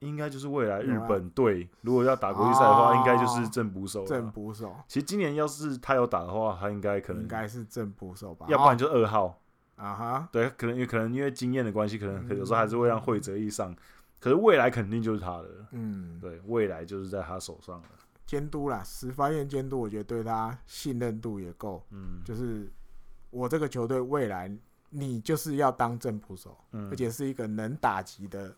[0.00, 4.04] 应该就是未来日本队、啊、如果要打国际赛的话，应该就是正捕手。
[4.04, 9.40] 正捕手，其实今年要是他有打的话，他应该可能应该是正捕手吧，要不然就二号
[9.76, 10.28] 啊哈。
[10.30, 13.74] 对，可能也可能因为经验的关系，可能有时候还是会让会泽一上。
[14.20, 17.88] 可是未来肯定就是他的，嗯，对，未来就是在他手上了。
[18.26, 22.70] 监督啦，十发院监督，我觉得对他信任度也够，嗯，就是
[23.30, 24.50] 我这个球队未来
[24.90, 26.56] 你就是要当正捕手，
[26.90, 28.54] 而且是一个能打击的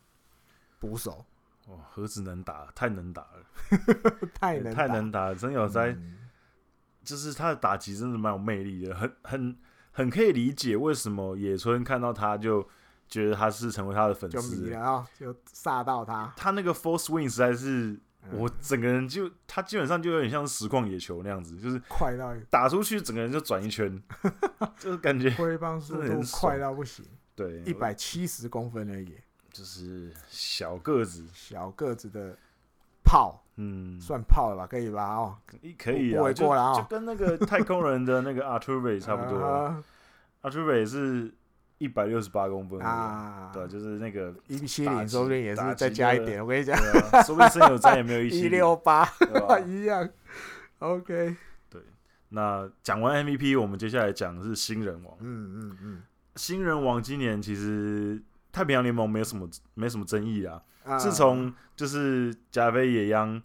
[0.79, 1.25] 捕手。
[1.71, 3.45] 哇，何止能打，太能打了，
[4.35, 4.75] 太能打。
[4.75, 5.35] 太能打了！
[5.35, 6.17] 曾有哉，嗯、
[7.05, 9.57] 就是他的打击真的蛮有魅力的，很很
[9.93, 12.69] 很可以理解为什么野村看到他就
[13.09, 16.33] 觉得他是成为他的粉丝，了啊就杀到他。
[16.37, 17.99] 他那个 full swing 实在是，
[18.33, 24.03] 我整个人就他基本上就有点像实况野球那样子，就是快到打出去，整个人就转一圈，
[24.79, 27.05] 就是感觉挥棒速度快到不行，
[27.35, 29.15] 对，一百七十公分而已。
[29.53, 32.37] 就是小个子，小个子的
[33.03, 35.17] 炮，嗯，算炮了吧，可以吧？
[35.17, 35.37] 哦，
[35.77, 39.83] 可以啊，就就跟那个太空人的那个阿图贝 差不多。
[40.43, 41.33] 阿图贝是
[41.79, 46.41] 一百六十八公分啊，对，就是那个一七零，说不定也是再加一点。
[46.41, 46.77] 我跟你讲，
[47.25, 49.07] 说不定森友再也没有一七一六八
[49.67, 50.09] 一样。
[50.79, 51.37] OK，
[51.69, 51.83] 对，
[52.29, 55.15] 那讲完 MVP，我们接下来讲的是新人王。
[55.21, 56.03] 嗯嗯嗯，
[56.37, 58.23] 新人王今年其实。
[58.53, 60.63] 太平洋联盟没有什么没什么争议啊。
[60.85, 63.41] Uh, 自从就是加菲野央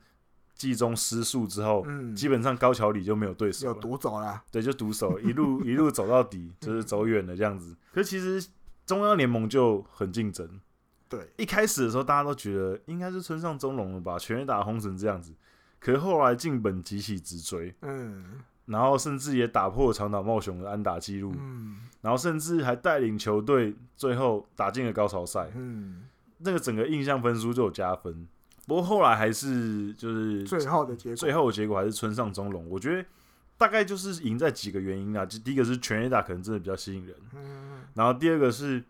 [0.53, 4.41] 季中失速之后，嗯、基本上高桥里就没有对手了，有独走了。
[4.51, 7.71] 对，就独走，一路一路走到底，就是走远了这样子。
[7.71, 8.49] 嗯、可是其实
[8.85, 10.61] 中央联盟就很竞争。
[11.09, 15.33] 对，一开始的时候大家都觉得应该是村上中龙了吧，全垒打轰成这样子。
[15.79, 18.39] 可是后来近本急起直追，嗯。
[18.65, 26.05] 然后甚至也打破长岛茂雄的安打纪录，嗯、然后甚至还带领球队最后打进了高潮赛，嗯，
[26.39, 28.27] 那个整个印象分数就有加分。
[28.65, 32.67] 不过后来还是就是最后的结果，最后的结果还是村上宗隆。
[32.67, 33.07] 我觉得
[33.55, 38.83] 大概就是赢在几个原因啊，就第一个是全垒打可能真的比较吸引人，嗯、然后第二个是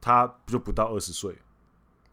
[0.00, 1.36] 他就不到二十岁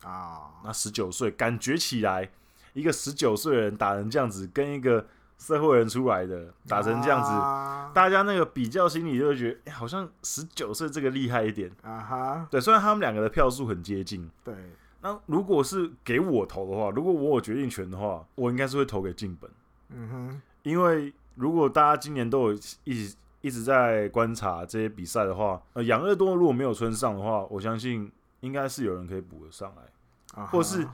[0.04, 2.30] 啊，那十九岁感觉起来
[2.74, 5.08] 一个十九岁的人打成这样子，跟一个。
[5.38, 12.48] 社会人出来的打成这样子，啊、大家那个比较心理就会觉得，哎、欸，好像十九岁这个厉害一点啊哈。
[12.50, 14.56] 对，虽然他们两个的票数很接近，对。
[15.02, 19.50] 那如果是给我投的话，如果我有决定权的话，我应该是会投给进本。
[19.90, 20.42] 嗯哼。
[20.64, 22.54] 因为如果大家今年都有
[22.86, 30.88] 一直一直在观察这些比赛的话，呃，养乐多如果没有村上的话，我相信应该是有人可以补得上来，啊、或是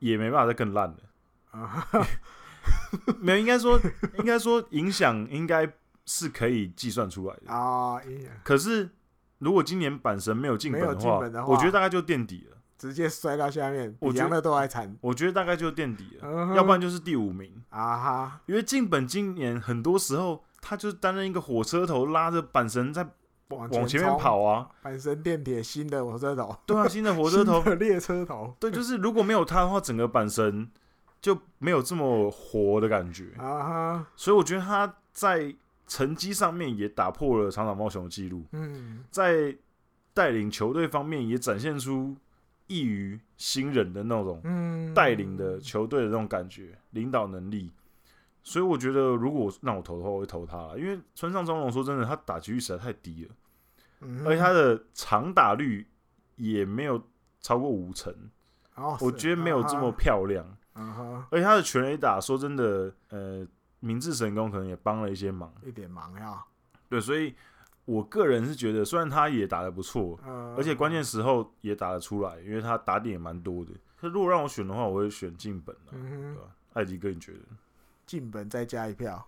[0.00, 0.96] 也没办法再更烂了。
[1.52, 2.06] 啊哈
[3.20, 3.80] 没有，应该说，
[4.18, 5.70] 应该说影响应该
[6.04, 8.00] 是可以计算出来的啊。
[8.42, 8.90] 可是
[9.38, 14.96] 如果今年阪神没有进本的话，我觉得大概就垫底了，直接摔到下面，比杨乐都还惨。
[15.00, 18.40] 我觉得大概就垫底了，要不然就是第五名啊哈。
[18.46, 23.08] 因为进本今年很多时候他就是担任一个火车头，拉着阪神在。
[23.50, 24.68] 往前面跑啊！
[24.82, 30.68] 阪神电铁新的火车头，对啊，新的火车头， 列车头，对，就是如果没有他的话，整个阪神
[31.26, 34.06] 就没有这么活的感觉啊。
[34.14, 35.52] 所以我觉得他在
[35.88, 38.44] 成绩上面也打破了长岛茂雄的记录。
[38.52, 39.56] 嗯，在
[40.14, 42.16] 带领球队方面也展现出
[42.68, 44.40] 异于新人的那种
[44.94, 47.72] 带领的球队的那种感觉，领导能力。
[48.44, 50.78] 所以我觉得，如果让我投的话，我会投他了。
[50.78, 53.34] 因为村上宗隆说真的，他打击率实在太低了，
[54.02, 55.84] 嗯、而且他的长打率
[56.36, 57.02] 也没有
[57.40, 58.14] 超过五成，
[58.76, 60.46] 哦、我觉得没有这么漂亮。
[60.76, 63.46] 嗯、哼而且他的全垒打，说真的，呃，
[63.80, 66.44] 明治神功可能也帮了一些忙，一点忙呀。
[66.88, 67.34] 对，所以
[67.84, 73.72] 我个人是觉得，虽然他也打得不错，嗯、而且关键时候也打得出来，因为他打点也蛮多的。
[74.00, 76.50] 他如果让我选的话，我会选进本了，嗯、哼对吧？
[76.74, 77.40] 艾迪哥，你觉得？
[78.06, 79.26] 进本再加一票，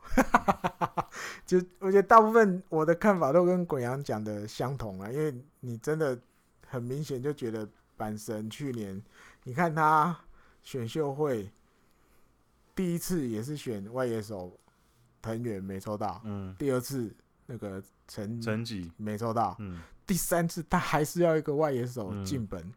[1.45, 6.17] 就我觉得大部分我的看法都跟滚阳讲的相同啊，因为你真的
[6.65, 7.69] 很明显就觉得
[7.99, 9.03] 阪神去年，
[9.43, 10.17] 你看他
[10.69, 11.51] 选秀会
[12.75, 14.53] 第一次也是选外野手
[15.23, 17.11] 藤原没抽到，嗯，第二次
[17.47, 22.75] 那个陈陈吉没抽到，嗯，第三次他还是要一个外野手进本，嗯、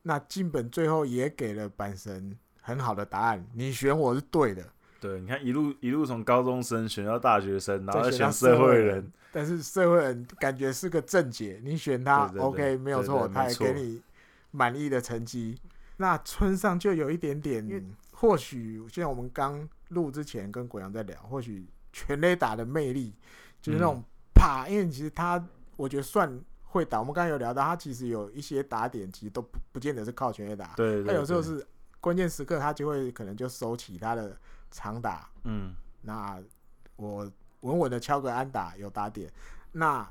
[0.00, 4.64] 那进本最后也给了阪神很好的答案，你选我是对的。
[4.98, 14.00] 对，你看一路一路从高中生选到大学生，然后再选社会人，但是社会人感觉是个正解，你选他，OK 没有错，他也给你
[14.52, 15.58] 满意的成绩。
[16.00, 23.14] 那村上就有一点点，嗯、或许像我们刚录之前跟国阳在聊，或许全垒打的魅力
[23.60, 24.02] 就是那种
[24.34, 25.40] 啪，嗯、因为其实他
[25.76, 26.98] 我觉得算会打。
[26.98, 31.66] 我们刚刚有聊到，他其实有一些打点，其实都不不见得是靠全垒打，对，对，对，他有时候是
[32.00, 34.36] 关键时刻，他就会可能就收起他的。
[34.72, 36.40] 长打，嗯，那
[36.94, 37.28] 我
[37.62, 39.28] 稳稳的敲个安打有打点，
[39.72, 40.08] 那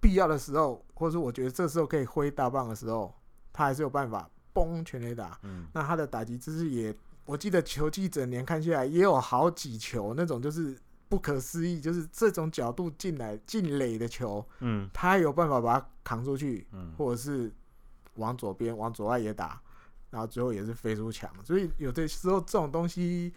[0.00, 3.14] 必要的时候，或者说我觉得这时候可以挥大棒的时候，
[3.52, 6.96] 他还是有办法崩全垒打，嗯，那他的打击姿势也，
[7.26, 10.74] 我记得球季整年看下来也有好几球那种就是
[11.08, 17.52] 不可思议，就是这种角度进来进垒的球，嗯，他有办法把它扛出去，嗯，或者是
[18.14, 19.60] 往左边往左外也打，
[20.10, 23.34] 然后最后也是飞出墙，所以有的时候这种东西。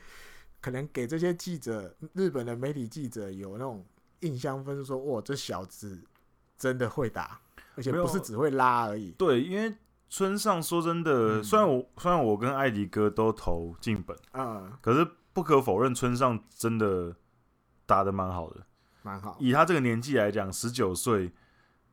[0.62, 3.82] 可能给这些记者，日本的媒体记者有那种
[4.20, 5.98] 印象分，说哇，这小子
[6.58, 7.40] 真的会打，
[7.76, 9.12] 而且不是只会拉而已。
[9.12, 9.74] 对，因为
[10.10, 17.16] 村上说真的，嗯、虽然我虽然我跟艾迪哥都投进本，嗯，可是不可否认，村上真的
[17.86, 18.62] 打的蛮好的，
[19.04, 19.38] 蛮好。
[19.40, 21.32] 以他这个年纪来讲，十九岁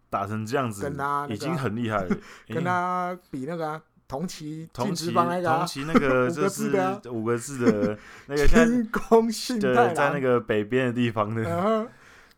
[0.09, 2.17] 打成这样子，跟他已经很厉害了，
[2.49, 3.83] 跟他比那个、啊。
[4.09, 6.71] 同期同期同期那个 就是
[7.11, 7.99] 五个字的
[8.29, 11.89] 那个天空信太，在那个北边的地方的，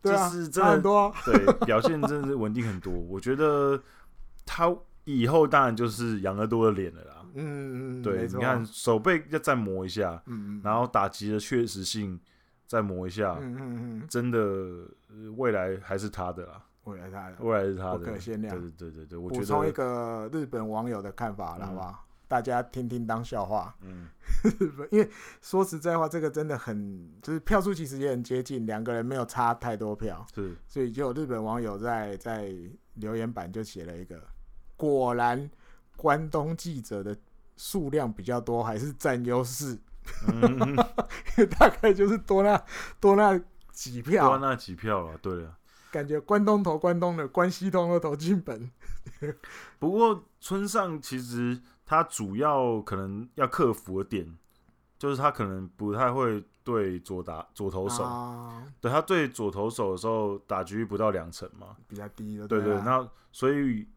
[0.02, 2.90] 就是真的很多，对，表现真的是稳定很多。
[2.90, 3.78] 我觉得
[4.46, 4.74] 他
[5.16, 7.24] 以后当然就是养乐多的脸了啦。
[7.34, 12.18] 嗯嗯，对，你看手背要再磨一下，嗯嗯然后打击的确实性
[12.66, 13.56] 再磨一下，嗯
[14.00, 14.88] 嗯真的
[15.36, 16.64] 未来还是他的啦。
[16.84, 18.58] 未来他的，未来是他的，不可限量。
[18.58, 22.04] 对对对对，我补充一个日本网友的看法了，好不好？
[22.26, 23.74] 大家听听当笑话。
[23.82, 24.08] 嗯，
[24.90, 25.08] 因为
[25.40, 30.26] 说实在话，这个真的很，就是票数其实也很接近，两个人没有差太多票。
[30.34, 32.52] 是，所以就有日本网友在在
[32.94, 34.22] 留言板就写了一个，
[34.78, 35.50] 果然
[35.96, 37.14] 关东记者的
[37.58, 39.78] 数量比较多，还是占优势。
[40.26, 40.74] 嗯，
[41.58, 42.64] 大概就是多那
[42.98, 43.38] 多那
[43.72, 45.18] 几票，多那几票了。
[45.18, 45.58] 对啊。
[45.90, 48.70] 感觉关东投关东的，关西东都投进本。
[49.78, 54.36] 不过村上其实他主要可能要克服的点，
[54.98, 58.04] 就是他可能不太会对左打左投手。
[58.04, 62.46] 啊、对他对左投手的时候打局不到两成嘛，比较低的。
[62.46, 63.88] 对，对对，那所以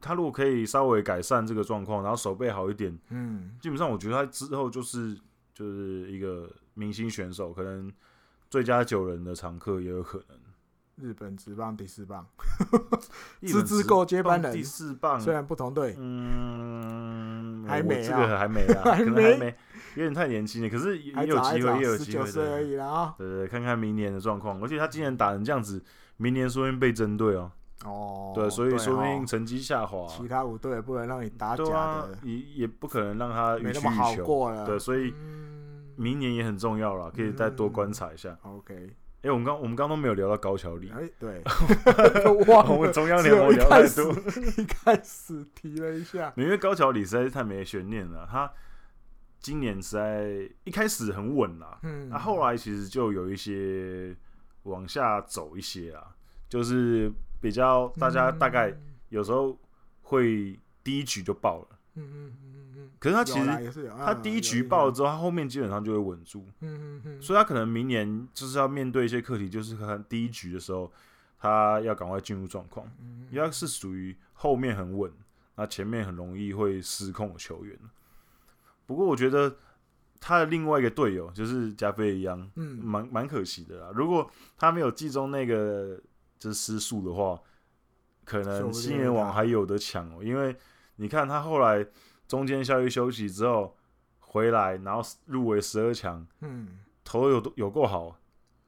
[0.00, 5.16] 他如果可以稍微改善这个状况，然后手背好一点，嗯，基本上我觉得他之后就是
[5.52, 7.92] 就是一个明星选手，可能
[8.48, 10.38] 最佳九人的常客也有可能。
[11.00, 12.26] 日本职棒第四棒，
[13.46, 14.52] 资质够接班人。
[14.52, 19.56] 第四棒虽然不同队，嗯，还没这个还没啊， 可能还没，
[19.94, 20.68] 有点太年轻了。
[20.68, 23.14] 可是也有机会，也有机会十九岁而已啦。
[23.16, 24.60] 对对，看看明年的状况。
[24.60, 25.80] 而且他今年打成这样子，
[26.16, 27.52] 明年说不定被针对哦。
[27.84, 30.06] 哦，对，所以说不定成绩下滑。
[30.08, 31.64] 其他五队也不能让你打假
[32.02, 34.66] 的，也也不可能让他没那么好过了。
[34.66, 35.14] 对，所以
[35.96, 38.36] 明年也很重要了，可以再多观察一下。
[38.44, 38.96] 嗯、OK。
[39.20, 40.90] 哎、欸，我们刚我们刚都没有聊到高桥里。
[40.90, 41.42] 哎、欸， 对，
[42.68, 44.12] 我们中央联盟聊太多，
[44.56, 48.24] 一开始提了一下，因为高桥里实在是太没悬念了。
[48.30, 48.48] 他
[49.40, 54.16] 今年实在一开始很稳啦，嗯，那、啊、后来其实就有一些
[54.62, 56.14] 往下走一些啊，
[56.48, 57.10] 就是
[57.40, 58.74] 比较大家大概
[59.08, 59.58] 有时候
[60.02, 62.32] 会第一局就爆了，嗯嗯
[62.76, 62.90] 嗯。
[62.98, 66.44] 可是他其实，他第一局爆了之后，他后面基本上就会稳住。
[67.20, 70.90] 所以他可能明年就是要面对一些课题，就是看第一局的时候，
[71.38, 72.90] 他要赶快进入状况，
[73.30, 75.12] 因为他是属于后面很稳，
[75.54, 77.78] 那前面很容易会失控的球员。
[78.84, 79.54] 不过我觉得
[80.18, 83.92] 他的另外一个队友就是加菲一样，嗯，蛮蛮可惜的啦。
[83.94, 86.00] 如果他没有季中那个
[86.38, 87.40] 就是失速的话，
[88.24, 90.22] 可能新人王还有的抢哦。
[90.22, 90.56] 因为
[90.96, 91.86] 你看他后来。
[92.28, 93.74] 中间效益休息之后
[94.20, 98.14] 回来，然后入围十二强，嗯，投有有够好，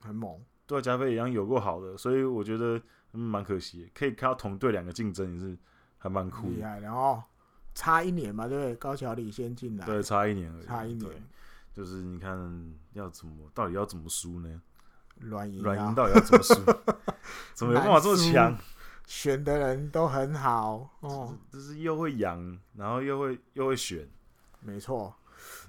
[0.00, 5.54] 很猛，对加菲一样有够好的，所以我觉得蛮可惜，可以看到同队两个竞争也是
[5.98, 6.80] 还蛮酷的，厉害。
[6.80, 7.22] 然后
[7.74, 8.74] 差一年嘛，对不对？
[8.76, 11.22] 高桥李先进来，对，差一年而已，差一年，
[11.76, 14.62] 就是你看要怎么，到底要怎么输呢？
[15.20, 16.54] 软银，软银到底要怎么输？
[17.54, 18.56] 怎么有办法这么强？
[19.06, 24.08] 选的人都很好哦，就是又会养，然后又会又会选，
[24.60, 25.12] 没错，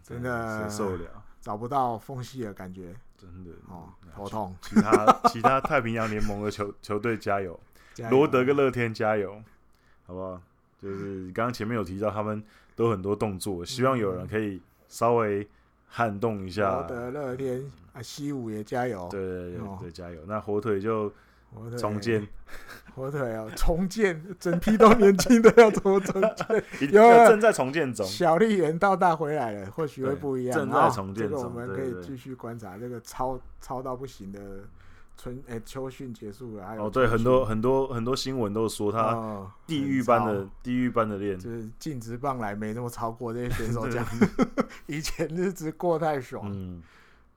[0.04, 4.56] 真的受不了，找不到缝隙的感觉，真的哦，头痛。
[4.62, 7.60] 其他其他太平洋联盟的球球队加油，
[8.12, 9.42] 罗德跟乐天加油，
[10.06, 10.40] 好不好？
[10.80, 12.44] 就是刚刚前面有提到，他们
[12.76, 15.48] 都很多动作，希望有人可以稍微
[15.92, 16.72] 撼动一下。
[16.72, 17.64] 罗德、乐天
[17.94, 20.20] 啊，西武也加油，对对对对，加油。
[20.26, 21.14] 那火腿就。
[21.78, 22.26] 重建，
[22.96, 23.46] 火腿啊！
[23.58, 26.64] 重建，整批都年轻的，要怎么重建？
[26.94, 28.06] 有正在重建中。
[28.06, 30.58] 小丽人到大回来了，或许会不一样。
[30.58, 32.78] 正在重建中，这个我们可以继续观察。
[32.78, 34.40] 这个超超到不行的
[35.22, 44.04] 春诶，秋训结束了，还有哦，对，很多很多很多新闻都说他地狱般的地狱般的练，就是进职棒来没那么超过这些选手 讲，
[44.88, 46.50] 以前日子过太爽。
[46.52, 46.82] 嗯，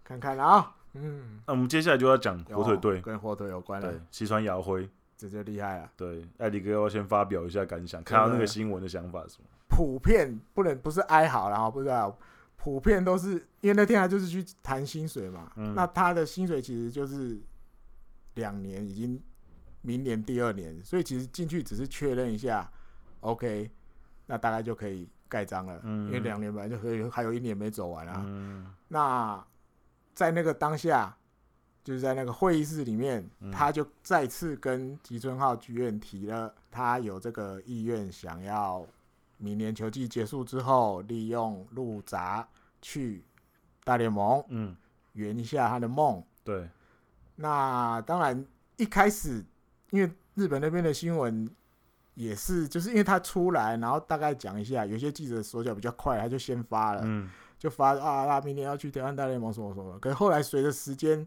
[0.03, 0.74] 看看啊。
[0.95, 4.01] 嗯，那我们接下来就要讲火腿队，跟火腿有关的。
[4.11, 5.91] 西川遥辉，这就厉害了。
[5.95, 9.49] 对，艾迪哥要先发表一下感想，看到那个新闻的想法是什么？
[9.68, 12.16] 普遍不能不是哀嚎，然后不知道，
[12.57, 15.53] 普遍都是因为那天他就是去谈薪水嘛。
[15.57, 15.74] 嗯。
[15.74, 17.39] 那他的薪水其实就是
[18.35, 19.20] 两年，已经
[19.82, 22.70] 明年第二年，所以其实进去只是确认一下
[23.20, 23.70] ，OK，
[24.26, 25.80] 那大概就可以盖章了。
[25.82, 26.07] 嗯。
[26.07, 28.22] 因为两年本来就可以，还有一年没走完啊。
[28.26, 28.74] 嗯。
[28.89, 29.45] 那。
[30.16, 31.12] 在那个当下，
[31.82, 38.87] 就是在那个会议室里面，嗯、他就再次跟吉村浩剧院提了，他有这个意愿，想要
[39.39, 42.49] 明年球季结束之后，利用入闸
[42.80, 43.24] 去
[43.82, 44.76] 大联盟，嗯，
[45.14, 46.22] 圆一下他的梦。
[46.45, 46.70] 对，
[47.37, 48.45] 那当然
[48.76, 49.45] 一开始，
[49.91, 51.49] 因为日本那边的新闻
[52.14, 57.30] 也是，就是因为他出来，然后大概讲一下，有些记者手脚比较快，他就先发了，嗯。
[57.57, 59.99] 就发啊，他明天要去台湾大联盟什么什么。
[59.99, 61.26] 可是后来随着时间，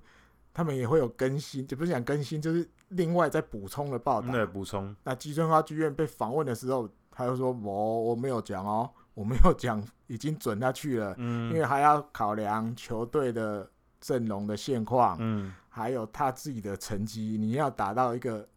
[0.54, 4.32] 他们也会有更新，就不是讲更新，就是另外再补充的报道。
[4.32, 4.96] 对，补充。
[5.04, 11.16] 那吉村花剧院被访问的时候，他就说：“我我没有讲哦，我没有讲，已经准他去了。
[11.18, 13.68] 嗯，因为还要考量球队的
[14.00, 18.48] 阵容的现况，嗯，还有他自己的成绩，你要达到一个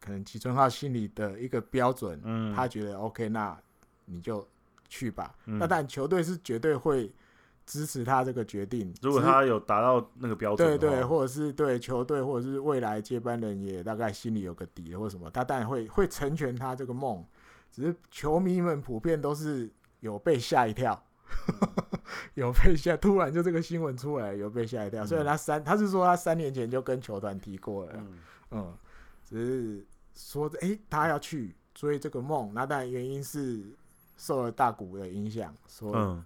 [0.00, 3.56] 可能吉村浩心里的一个标准，嗯，他觉得 OK，那
[4.06, 4.44] 你就。”
[4.88, 7.12] 去吧，嗯、那但球队是绝对会
[7.66, 8.94] 支持他这个决定。
[9.02, 17.26] 如果他有达到那个标准，对对，或者是对球队，或者是未来接班人也大概心里有个底，或什么，他当然会会成全他这个梦。
[17.72, 21.04] 只是球迷们普遍都是有被吓一跳，
[22.34, 25.04] 有被吓，突然就这个新闻出来，有被吓一跳。
[25.04, 28.18] 虽然他三，他是说他三年前就跟球团提过了，嗯，
[28.50, 28.74] 嗯，
[29.24, 33.64] 只是说诶、欸，他要去追这个梦，那当然原因是。
[34.18, 36.22] 受了大谷的影响，所以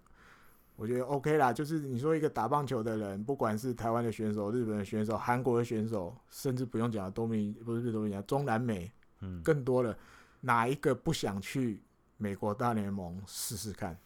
[0.76, 1.52] 我觉得 OK 啦。
[1.52, 8.88] 就是你说一个打棒球的人，不管是台湾的选手、日本的选手、韩国的选手，甚至不用讲多米，不是多米讲中南美，
[9.22, 9.98] 嗯，更多的
[10.42, 11.82] 哪一个不想去
[12.16, 13.98] 美国大联盟试试看？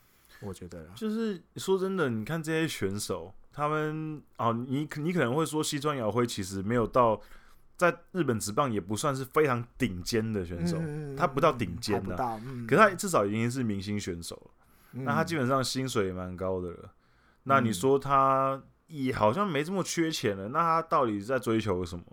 [0.45, 7.20] 我觉得就是说真的，你看这些选手，他们哦，你你可能会说西川遥辉其实没有到。
[7.76, 14.51] 在日本职棒也不算是非常顶尖的选手，嗯、他不到顶尖的，嗯、可是他至少已经是明星选手了。
[14.92, 16.78] 嗯、那他基本上薪水也蛮高的了。
[16.84, 16.90] 嗯、
[17.42, 22.05] 那你说他也好像没这么缺钱了，那他到底在追求什么？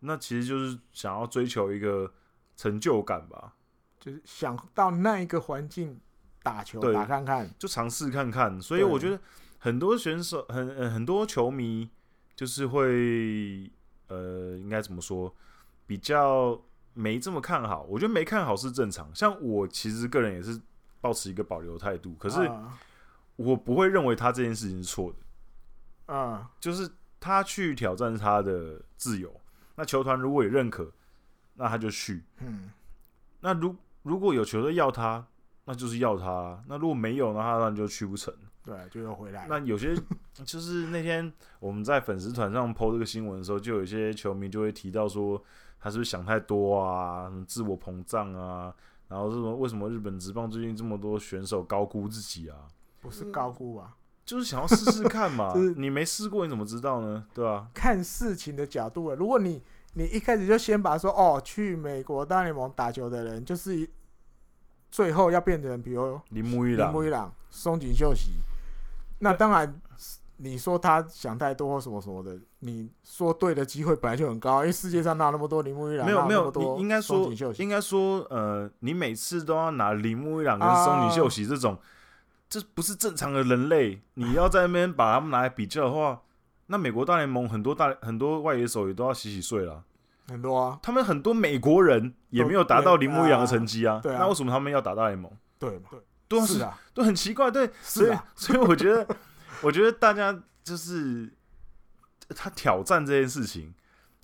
[0.00, 2.12] 那其实就是想要追求一个
[2.56, 3.54] 成就感吧，
[4.00, 6.00] 就是想到那一个环境
[6.48, 8.60] 打球，打看看，就尝试看看。
[8.60, 9.20] 所以我觉得
[9.58, 11.90] 很多选手很呃很多球迷
[12.34, 13.70] 就是会
[14.06, 15.34] 呃应该怎么说
[15.86, 16.58] 比较
[16.94, 19.14] 没这么看好，我觉得没看好是正常。
[19.14, 20.58] 像我其实个人也是
[21.02, 22.50] 保持一个保留态度，可是
[23.36, 26.14] 我不会认为他这件事情是错的。
[26.14, 26.90] 啊，就是
[27.20, 29.40] 他去挑战他的自由，
[29.76, 30.90] 那球团如果也认可，
[31.54, 32.24] 那他就去。
[32.38, 32.70] 嗯，
[33.40, 35.26] 那如如果有球队要他，
[35.68, 36.58] 那就是要他。
[36.66, 38.34] 那如果没有，那他当然就去不成。
[38.64, 39.46] 对，就又回来。
[39.48, 39.94] 那有些
[40.44, 45.42] 就是那天我们在粉丝团上 po 这个新闻的时候，就有一些球迷就会提到说，
[45.78, 48.74] 他是不是想太多啊，什么自我膨胀啊？
[49.08, 49.54] 然后是什么？
[49.56, 52.56] 为什么日本职棒最近这么多选手高估自己啊？
[53.00, 53.94] 不是高估啊，
[54.24, 55.54] 就是想要试试看嘛。
[55.54, 57.24] 就是你没试过，你怎么知道呢？
[57.32, 57.68] 对吧、啊？
[57.72, 59.16] 看事情的角度了。
[59.16, 59.62] 如果你
[59.94, 63.88] 你一开始就先把说哦，去美国大联盟打球的人，就是
[64.90, 68.30] 最后要变成比如铃木一朗、铃木一朗、松井秀喜。
[69.20, 69.80] 那当然，
[70.36, 76.06] 你说他想太多或什么什么的，你说对的机会本来就很高，因为世界上哪有那么多铃木一朗？
[76.06, 81.76] 没有没有，你应该说应该说，呃，你每次都要拿铃木一朗跟松井秀喜这种，
[82.48, 84.00] 这不是正常的人类。
[84.14, 86.22] 你要在那边把他们拿来比较的话，
[86.66, 89.82] 那美国大联盟很多大很多外野手也都要洗洗睡了，
[90.28, 90.78] 很多啊。
[90.82, 95.30] 他们很多美国人也没有达到铃木一样的成绩啊，那为什么他们要打大联盟？
[95.58, 96.00] 对对。
[96.28, 99.06] 都是啊，都很奇怪，对，所以所以我觉得，
[99.62, 101.32] 我觉得大家就是
[102.36, 103.72] 他挑战这件事情，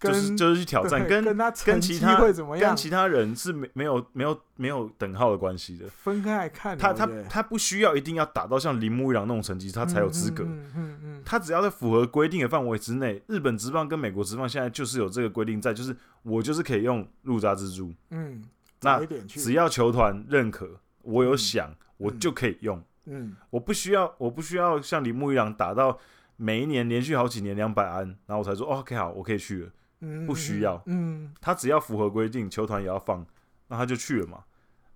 [0.01, 1.25] 就是就是去挑战，跟
[1.65, 2.21] 跟其他
[2.59, 5.89] 跟其他人是没没有没有没有等号的关系的。
[5.89, 10.47] 分开来看，他他他不需要一定要打到像铃木一朗那种成绩，他才有资格。
[11.25, 17.93] 他只要在符合规定的范围之内，日本职棒跟美国职棒现在就是有这个规定在，就是我就是可以用入札蜘蛛。
[18.11, 18.45] 嗯，
[18.83, 20.69] 那只要球团认可，
[21.03, 21.75] 我有想。
[21.97, 25.97] 我就可以用，嗯，我不需要，我不需要像铃木一样打到
[26.37, 29.71] 每一年连续好几年两百安，然后我才说，哦，OK，好，我可以去了，
[30.05, 33.27] 嗯，不需要，嗯，他只要符合规定，球团也要放，
[33.69, 34.45] 那他就去了嘛。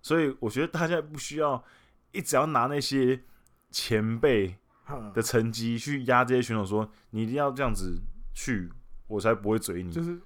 [0.02, 1.64] 所以我觉得大家不需要
[2.12, 3.20] 一直要拿那些
[3.70, 4.56] 前辈
[5.14, 7.98] 的成绩去压这些选手，说你一定要这样子
[8.34, 8.70] 去，
[9.06, 9.90] 我才不会嘴你。
[9.90, 10.20] 就是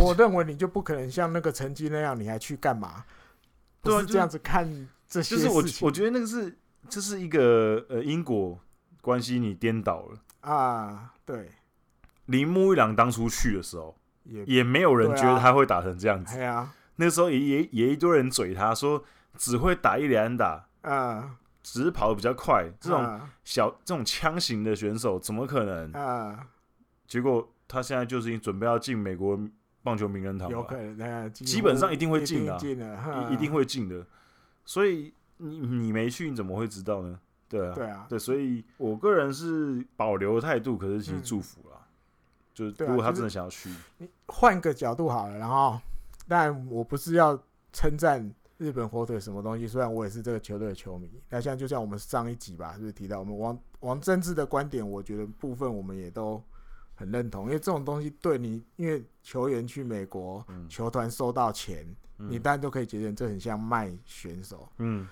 [0.00, 3.04] 我认为你就不可能像那个成绩那样，你还去干嘛？
[3.80, 5.22] 不是这样子看这。
[5.22, 6.58] 就是我，我觉得那个是，
[6.88, 8.58] 这是一个呃因果
[9.00, 11.14] 关系，你颠倒了啊。
[11.24, 11.52] 对，
[12.26, 13.96] 铃木一朗当初去的时候，
[14.28, 16.40] 也也没有人觉得他会打成这样子。
[16.40, 19.02] 啊，那时候也也也一堆人嘴他说
[19.36, 26.46] 只会打一两打啊，只是跑得比较快，这种小这种枪型的选手怎么可能啊？
[27.06, 29.38] 结果他现在就是已经准备要进美国
[29.82, 32.58] 棒球名人堂了，有可能，基本上一定会进的，
[33.30, 34.04] 一一定会进的。
[34.64, 37.20] 所以你你没去，你怎么会知道呢？
[37.48, 41.85] 对啊，对啊，对，所以我个人是保留态度，可是其实祝福了，嗯、
[42.56, 45.78] 就是如果他真的想要去，你换个角度好了，然后，
[46.26, 47.38] 但我不是要
[47.70, 51.10] 称赞日本火腿什么东西，虽然我也是这个球队的球迷。
[51.28, 54.90] 那像就像我们上一集吧，是不是提到我们王王政治的观点？
[54.90, 56.42] 我觉得部分我们也都
[56.94, 61.86] 很认同，因为这种东西对你，因为球员去美国，嗯、球团收到钱。
[62.18, 64.66] 你当然都可以觉得这很像卖选手。
[64.78, 65.06] 嗯，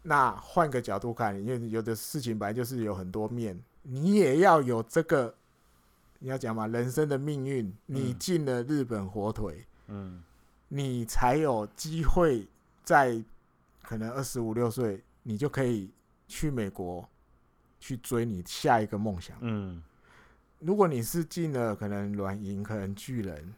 [0.00, 5.34] 那换个角度看，因为有的事情本来就是有很多面，你也要有这个，
[6.18, 10.22] 你要讲嘛，人生的命运，你进了日本火腿，嗯，
[10.68, 12.46] 你才有机会
[12.82, 13.22] 在
[13.82, 15.92] 可能二十五六岁，你就可以
[16.26, 17.08] 去美国
[17.80, 19.36] 去追你下一个梦想。
[19.40, 19.82] 嗯，
[20.58, 23.54] 如果你是进了可能软银，可能巨人，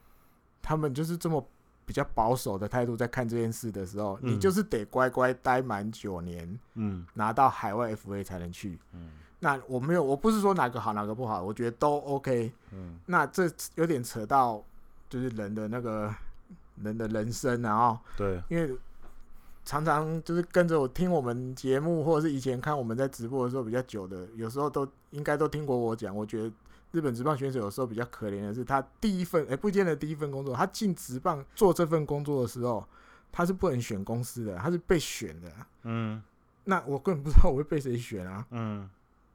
[0.61, 1.47] 他们就是这么。
[1.87, 9.11] 比较保守的态度在看这件事的时候，嗯、你就是得乖乖待满九年，嗯，拿到海外 FA 才能去，嗯，
[9.41, 14.63] 那我没有，我不是说哪个好哪个不好，我觉得都 OK，嗯，那这有点扯到
[15.09, 16.15] 就是人的那个
[16.83, 18.77] 人的人生，然后对，因为
[19.65, 26.53] 常常就是跟着我听我们节目，或者是以前看我们在直播的时候比较久的，有时候都应该都听过我讲，我觉得。
[26.93, 32.85] 日本职棒选手有时候比较可怜的是，他第一份哎、欸，不见得第一份工作，他进职棒做这份工作的时候，
[33.31, 35.53] 他是不能选公司的，他是被选的。
[35.85, 36.21] 嗯，
[36.65, 38.45] 那我根本不知道我会被谁选啊。
[38.51, 38.91] 嗯，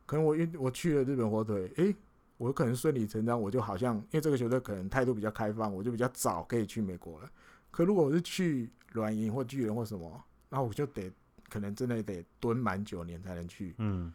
[0.06, 1.96] 可能我因我去了日本火腿，诶、欸，
[2.38, 7.30] 我可能顺理成章，我就好像因为这个球队可能态度比较开放，我就比较早可以去美国了。
[7.72, 11.12] 可如果我是去软银或巨人或什么，那我就得
[11.50, 13.76] 可能真的得蹲满九年才能去。
[13.78, 14.14] 嗯，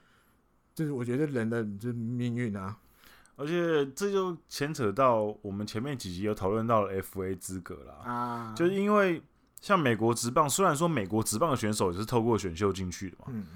[0.74, 2.76] 就是我觉得人的就是命运啊。
[3.36, 9.22] 而且这就牵扯到我们前面几集有讨论到了 FA 资格啦，啊，就是因为
[9.58, 13.46] 像美国职棒，虽然说美国职棒的选手也是透过选秀进去的嘛，嗯，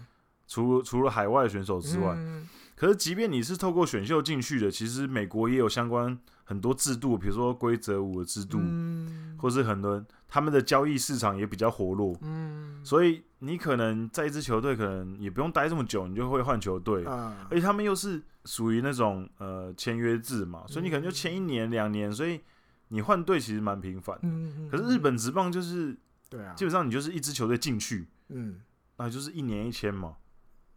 [0.47, 22.41] 除除了海外选手之外，嗯、可是即便你是透过选秀进去的，其实美国也有相关很多制度，比如说规则五的制度，嗯、或是很多他们的交易市场也比较活络，嗯，所以你可能在一支球队可能也不用待这么久，你就会换球队，嗯、而且他们又是属于那种呃签约制嘛，所以你可能就签一年两年，所以
[22.89, 24.23] 你换队其实蛮频繁的。
[24.25, 25.97] 嗯、可是日本职棒就是，
[26.29, 28.61] 对啊，基本上你就是一支球队进去，嗯，
[28.99, 30.17] 那就是一年一签嘛。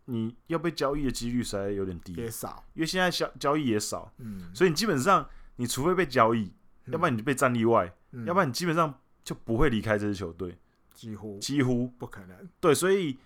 [0.10, 5.28] 你要被交易的几率实在有点低，也少，因为现在交交易也少，嗯，所以你基本上，
[5.58, 6.54] 你除非被交易，
[6.86, 10.58] 嗯、要不然你就被战例外，嗯、要不然你基本上就不会离开这支球队，
[10.94, 11.38] 几乎。
[11.40, 11.90] 几乎。
[12.00, 12.50] 不可能。
[12.62, 13.18] 对，所以，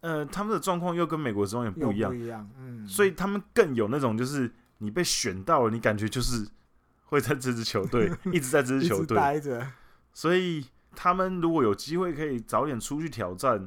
[0.00, 6.46] 呃，他们的状况又跟美国职棒也不一样，不一样，嗯，所以他们更有那种就是你被选到了，你感觉就是
[7.06, 9.16] 会在这支球队 一直在这支球队。
[9.16, 9.66] 待着，
[10.12, 13.66] 所以他们如果有机会可以早点出去挑战。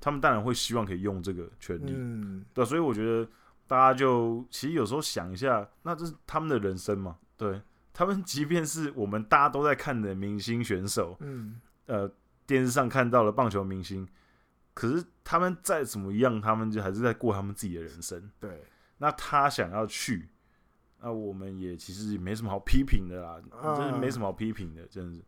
[0.00, 3.28] 他们当然会希望可以用这个权利，嗯，对，所以我觉得
[3.66, 7.60] 大家就其实有时候想一下，那这是他们的人生嘛，对，
[7.92, 12.10] 他们即便是我们大家都在看的明星选手，嗯，呃，
[12.46, 14.08] 电视上看到了棒球明星，
[14.72, 18.64] 可是他们再怎么样，他们就还是在过他们自己的人生，对。
[19.02, 20.28] 那他想要去，
[21.00, 25.24] 那我们也其实也没什么好批评的啦，啊、真的没什么好批评的，真的是，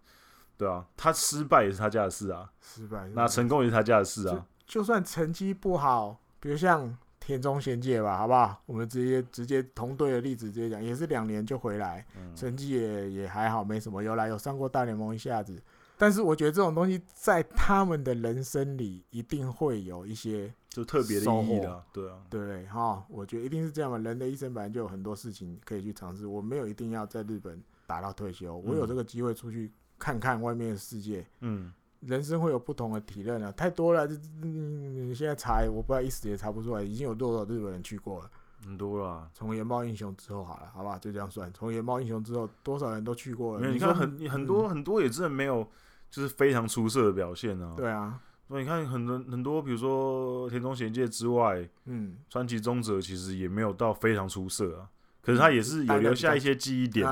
[0.58, 4.46] 对啊，他失败也是他家的事啊，失败，那成功也是他家的事啊。
[4.72, 8.62] 就算成绩不好，比如像田中贤介吧，好不好？
[8.64, 14.02] 我们直接直接同队的例子直接讲，也是两年就回来，嗯、成绩也也还好，没什么。
[14.02, 15.62] 有来有上过大联盟一下子，
[15.98, 23.98] 但是我觉得这种东西在他们的人生里一定会有一些就特别的意义的，对啊，对哈，我觉得一定是这样嘛。
[23.98, 31.70] 人的一生本来就有很多事情可以去尝试，我没有一定要在日本打到退休，我有这个机会出去看看外面的世界，嗯。
[32.06, 34.06] 人生会有不同的体验啊，太多了。
[34.06, 36.82] 你现在查，我不知道一时也查不出来。
[36.82, 38.30] 已经有多少日本人去过了？
[38.64, 39.28] 很多了。
[39.34, 41.52] 从研报英雄之后好了，好吧，就这样算。
[41.52, 43.60] 从研报英雄之后，多少人都去过了？
[43.60, 45.66] 没有，你看很很多很多也真的没有，
[46.10, 47.74] 就是非常出色的表现呢。
[47.76, 54.88] 对啊，所以你看很多很多，比如说田中贤介之外，嗯，川崎宗则其实也没有到非常出色啊。
[55.20, 57.08] 可是他也是有留下一些记忆点。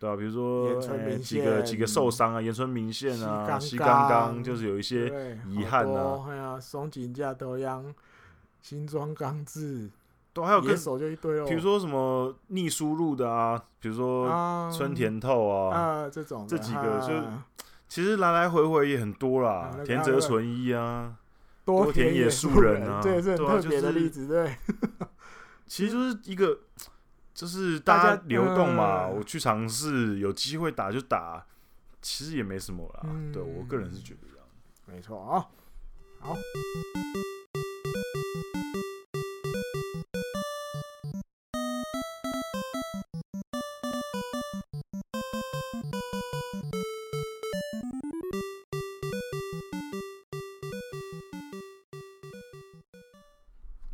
[0.00, 0.80] 对啊，比如说
[1.18, 6.24] 几个几个受伤啊，岩村明宪啊，西刚刚就是有一些遗憾啊。
[6.26, 7.94] 哎呀，松井家德央、
[8.62, 9.90] 新庄刚志，
[10.32, 11.44] 都还有跟手就一堆哦。
[11.46, 14.26] 比如说什么逆输入的啊，比如说
[14.74, 17.12] 春田透啊，啊这种这几个就
[17.86, 19.70] 其实来来回回也很多啦。
[19.84, 21.14] 田泽纯一啊，
[21.66, 24.56] 多田野树人啊，对，是很特别的例子，对。
[25.66, 26.58] 其实就是一个。
[27.40, 31.42] 就是大家流动嘛，我去尝试，有机会打就打，
[32.02, 33.06] 其实也没什么啦。
[33.32, 34.46] 对，我个人是觉得这样，
[34.84, 35.48] 没错啊。
[36.18, 36.36] 好。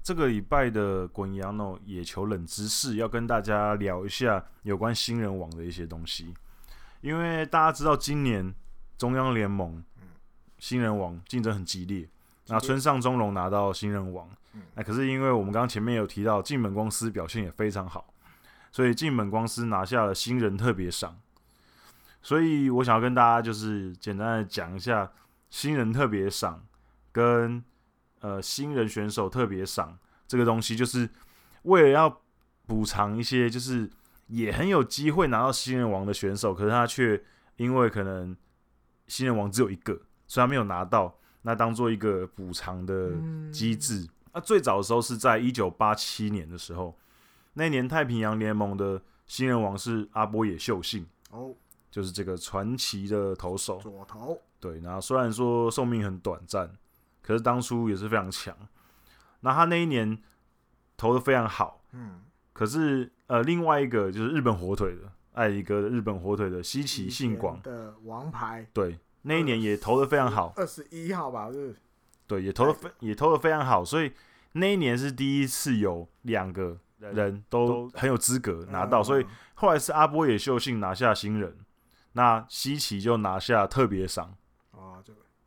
[0.07, 6.33] 这个礼拜的滚羊诺野球冷知识，要跟大家聊一下有关新人王的一些东西。
[7.01, 8.55] 因为大家知道，今年
[8.97, 9.83] 中央联盟
[10.61, 12.09] 新人王竞争很激烈，
[12.47, 14.31] 那村上中龙拿到新人王，
[14.77, 18.15] 那可是因为我们刚刚前面有提到，进本光司表现也非常好，
[18.71, 21.19] 所以进本光司拿下了新人特别赏。
[22.23, 25.11] 所以我想要跟大家就是简单的讲一下
[25.51, 26.63] 新人特别赏
[27.11, 27.65] 跟。
[28.21, 31.09] 呃，新人选手特别赏这个东西，就是
[31.63, 32.23] 为了要
[32.67, 33.89] 补偿一些，就是
[34.27, 37.23] 也很有机会拿到新人王的选手，可是他却
[37.57, 38.37] 因为可能
[39.07, 39.93] 新人王只有一个，
[40.27, 43.13] 所以他没有拿到，那当做一个补偿的
[43.53, 43.99] 机制。
[43.99, 46.99] 嗯、那最早的时候是在一九八七年的时候，
[47.53, 51.55] 那年太平洋联盟的新人王是阿波野秀信哦，
[51.91, 56.69] 就是这个传奇的投手左投，对，然后虽然说寿命很短暂。
[57.27, 58.57] 可是当初也是非常强，
[59.41, 60.17] 那他那一年
[60.97, 62.23] 投的非常好，嗯，
[62.53, 71.75] 可是呃，另外一个就是日本火腿的爱一个日本火腿的西崎信广的王牌，对，那一年也投的非常好，二十一号吧，是，
[72.29, 74.13] 对，也投的非也投的非常好，所以
[74.53, 81.59] 那一年是第一次有两个人都很有资格拿到，所以后来是阿波野秀幸拿下新人，
[82.13, 84.37] 那西崎就拿下特别赏。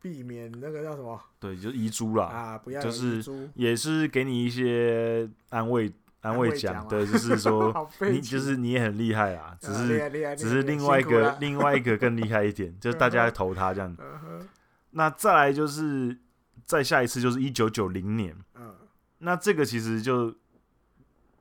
[0.00, 1.20] 避免那个叫什么？
[1.38, 2.24] 对，就是遗珠啦。
[2.26, 3.22] 啊，不要就是
[3.54, 5.92] 也是给你一些安慰
[6.22, 6.86] 安慰奖。
[6.88, 13.96] 对，就是说 你就是你也很厉害啊，只是只是另外一个另外一个更厉害一点，就是大家投他这样。
[14.92, 16.18] 那再来就是
[16.64, 18.36] 再下一次就是一九九零年。
[18.54, 18.74] 嗯。
[19.18, 20.34] 那这个其实就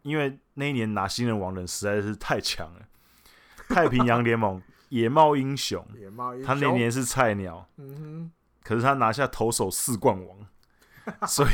[0.01, 2.81] 因为那一年拿新人王的人实在是太强了，
[3.69, 8.31] 太平洋联盟野猫英雄，野猫英雄，他那年是菜鸟，嗯哼，
[8.63, 10.37] 可是他拿下投手四冠王，
[11.27, 11.49] 所以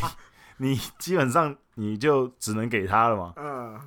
[0.57, 3.33] 你基本上你就只能给他了嘛。
[3.37, 3.79] 嗯，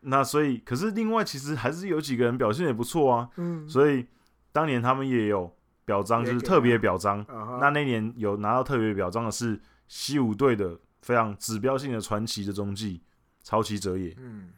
[0.00, 3.28] 那所以，可是另外其实还是有几个人表现也不错啊。
[3.36, 4.06] 嗯，所以
[4.52, 5.54] 当年他们也有
[5.84, 7.24] 表彰，就是特别表彰。
[7.60, 13.02] 那那年有拿到特别表彰的是西武队的非常指标性的传奇的中继
[13.42, 14.14] 超崎哲也。
[14.18, 14.50] 嗯，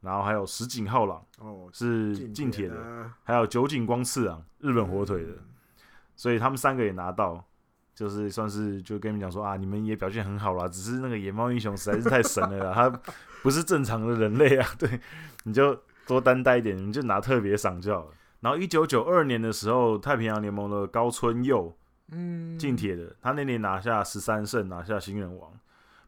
[0.00, 5.32] 然后还有石井浩朗，哦，是近铁的，还有酒井光次郎，日本火腿的。
[6.14, 7.44] 所以他们三个也拿到。
[8.00, 12.88] 就是算是就跟你们讲说啊，你们也表现很好啦，只是那个野猫英雄实在是太神了啦，他
[13.42, 14.98] 不是正常的人类啊， 对，
[15.44, 18.12] 你就多担待一点，你就拿特别赏就好了。
[18.40, 21.76] 然后一九九二年的时候，太平洋联盟的高村佑，
[22.10, 25.52] 嗯，近铁的，他那年拿下十三胜，拿下新人王。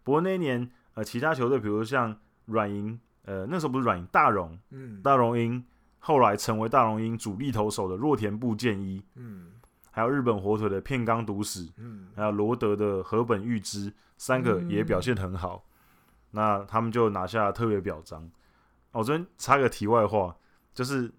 [0.03, 2.17] 不过那一年呃，其他球队比如像
[2.47, 5.63] 软银，呃，那时候不是软银，大荣，嗯，大荣鹰，
[5.99, 9.49] 后来成为大荣鹰主力投手的若田部健一，嗯。
[9.93, 18.29] 还有日本火腿的片冈笃史，嗯，还有罗德的河本裕之，三个也表现很好，嗯、那他们就拿下特别表彰。
[18.93, 20.35] 我这边插个题外话，
[20.75, 21.13] 就是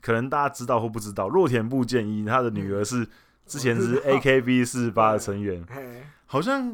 [0.00, 3.06] 可能大家知道或不知道，若田部健一他的女儿是
[3.46, 5.64] 之前是 AKB 四十八的成员，
[6.26, 6.70] 好像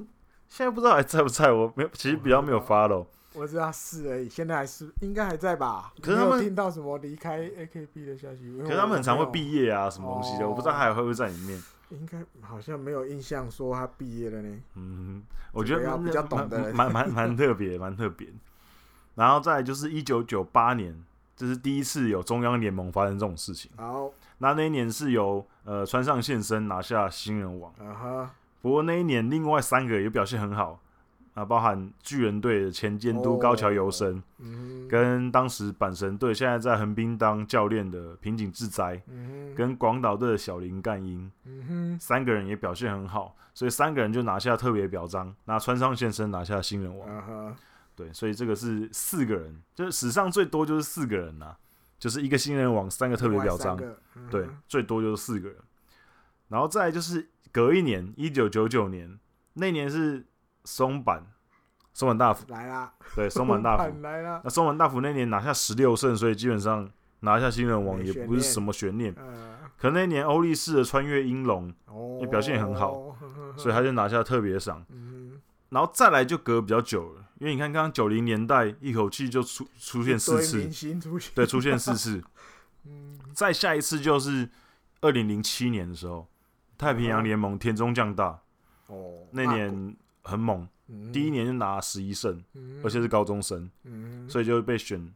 [0.47, 3.07] 现在不知道还在不在，我没有，其实比较没有 follow。
[3.35, 5.93] 我知道是而已，现在还是应该还在吧？
[6.01, 8.59] 可是他们听到什么离开 AKB 的消息？
[8.63, 11.63] 可是他们很常会毕业啊，什么东西的，哦、我不知道他还会不会在里面。
[11.91, 14.59] 应该好像没有印象说他毕业了呢。
[14.75, 15.23] 嗯，
[15.53, 18.29] 我觉得比较懂的，蛮蛮蛮特别， 蛮特别。
[19.15, 20.95] 然后再来就是一九九八年，
[21.37, 23.71] 这、就是第一次有中央联盟发生这种事情。
[23.77, 27.73] 好，那那一年是由呃川上现身拿下新人王。
[27.79, 28.31] 啊哈。
[28.61, 30.81] 不过那一年另外三个也表现很好。
[31.39, 47.09] 啊，包含巨人队的前监督高桥由伸，嗯、跟当时阪神队现在在横滨当教练的平井志哉，嗯、跟广岛队的小林干英，嗯、三个人也表现很好，所以三个人就拿下特别表彰，那川上先生拿下新人王。
[47.09, 47.57] 啊、
[47.95, 51.59] 对，所以这个是四个人，就是史上最多就是四个人呐、啊，
[52.01, 53.81] 就是一个新人王，三个特别表彰，
[54.17, 55.57] 嗯、对，最多就是四个人。
[56.49, 59.17] 然后再来就是隔一年，一九九九年
[59.53, 60.27] 那年是。
[60.69, 61.23] 松坂，
[61.95, 62.93] 松坂大辅来啦！
[63.17, 64.43] 对， 松坂大辅来啦。
[64.45, 66.87] 那松坂大辅那年拿下十六胜，所以基本上
[67.21, 69.15] 拿下新人王也不是什么悬念。
[69.79, 71.73] 可那年欧力士的穿越鹰龙
[72.21, 73.17] 也表现也很好，
[73.57, 74.85] 所以他就拿下特别赏。
[75.71, 80.69] 然后再来就隔比较久了，因为你看刚刚九零年代一口气就出出现四次，
[81.35, 82.23] 对，出现四次。
[83.33, 84.51] 再下一次就是
[85.01, 86.27] 二零零七年的时候，
[86.77, 88.41] 太平洋联盟田中将大
[89.31, 89.97] 那年。
[90.29, 90.69] 很猛，
[91.13, 92.45] 第一年就拿十一胜，
[92.85, 93.71] 而且是高中生，
[94.29, 95.13] 所以就被选。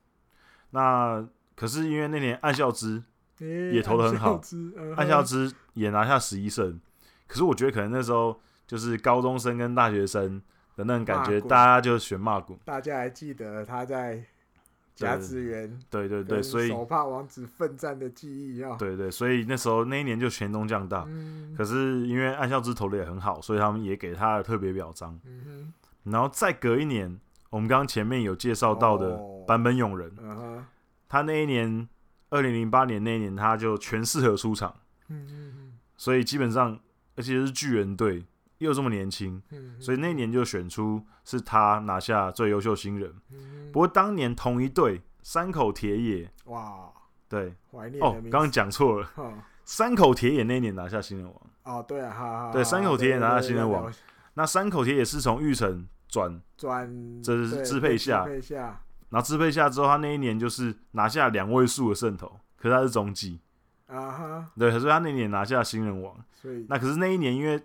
[0.71, 3.03] 那可是因为那年岸孝之
[3.39, 4.41] 也投的很好，
[4.97, 6.81] 岸孝之也拿下十一胜。
[7.27, 10.41] 可是我觉得可能那时候就是高中生跟大学生
[10.77, 12.59] 的那种感觉，大家就选骂骨。
[12.65, 14.25] 大家还记得他在。
[14.95, 25.19] 甲子园，对对对，所以手帕王子奋战的记忆啊，对对，所以那时候那一年就全中降大，嗯、可是因为岸孝之投的也很好，所以他们也给他的特别表彰。
[25.25, 25.73] 嗯、哼
[26.13, 27.19] 然后再隔一年，
[27.51, 30.65] 我们刚刚前面有介绍到的版本勇人，哦嗯、
[31.09, 31.89] 他那一年
[32.31, 34.77] 二零零八年那一年他就全适合出场，
[35.09, 36.79] 嗯、哼所以基本上
[37.17, 38.25] 而且是巨人队。
[38.63, 39.43] 又这么年轻，
[39.79, 43.13] 所以那年就选出是他拿下最优秀新人。
[43.73, 46.91] 不过当年同一队山口铁也，哇，
[47.29, 49.09] 对，怀念哦，刚刚讲错了，
[49.65, 51.37] 山口铁也那年拿下新人王。
[51.65, 53.93] 哦，对啊，对，山口铁也拿下新人王。
[54.35, 58.27] 那山口铁也是从玉成转转，这是支配下，
[59.09, 63.41] 然后支配下之后，他那一年就是拿下两位数的胜投，可是他是中继
[63.87, 66.15] 啊哈，对，所以他那年拿下新人王。
[66.33, 67.63] 所以那可是那一年因为。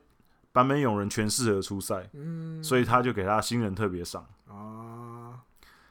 [0.54, 4.28] 坂本勇人全适合出赛，嗯、所以他就给他新人特别赏。
[4.48, 5.40] 啊、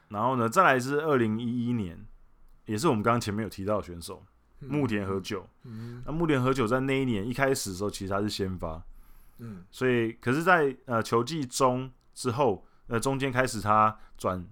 [0.09, 2.05] 然后呢，再来是二零一一年，
[2.65, 4.25] 也是我们刚刚前面有提到的选手
[4.59, 5.47] 木田和久。
[5.63, 8.83] 嗯、那木田和久在那一年一开始的时候，其实他是先发，
[9.37, 14.45] 嗯、所以可是在，在呃球季中之后，呃中间开始他转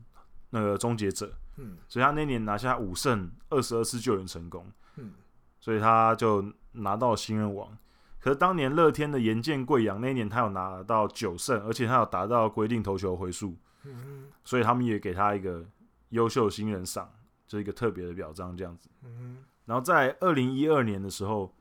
[0.51, 5.11] 那个终结者，嗯、所以他那年拿下五胜二十二次救援成功，嗯、
[5.59, 7.77] 所以他就拿到新人王。
[8.25, 15.63] 可是当年乐天的岩见贵阳那一年，他有拿到九胜，而且他有达到规定投球回数，嗯、所以他们也给他一个
[16.09, 17.07] 优秀新人赏，
[17.45, 18.89] 这一个特别的表彰这样子。
[19.03, 21.53] 嗯、然后在二零一二年的时候，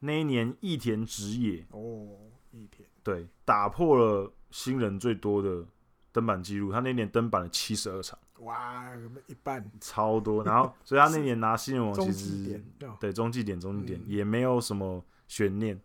[0.00, 2.08] 那一年益田直也哦，
[2.50, 5.64] 益田对打破了新人最多的
[6.10, 8.84] 登板记录，他那年登板了七十二场哇，
[9.28, 10.42] 一半超多。
[10.42, 15.80] 然后，所以他那年拿新人王，其实中对中继点中继点也没有什么悬念。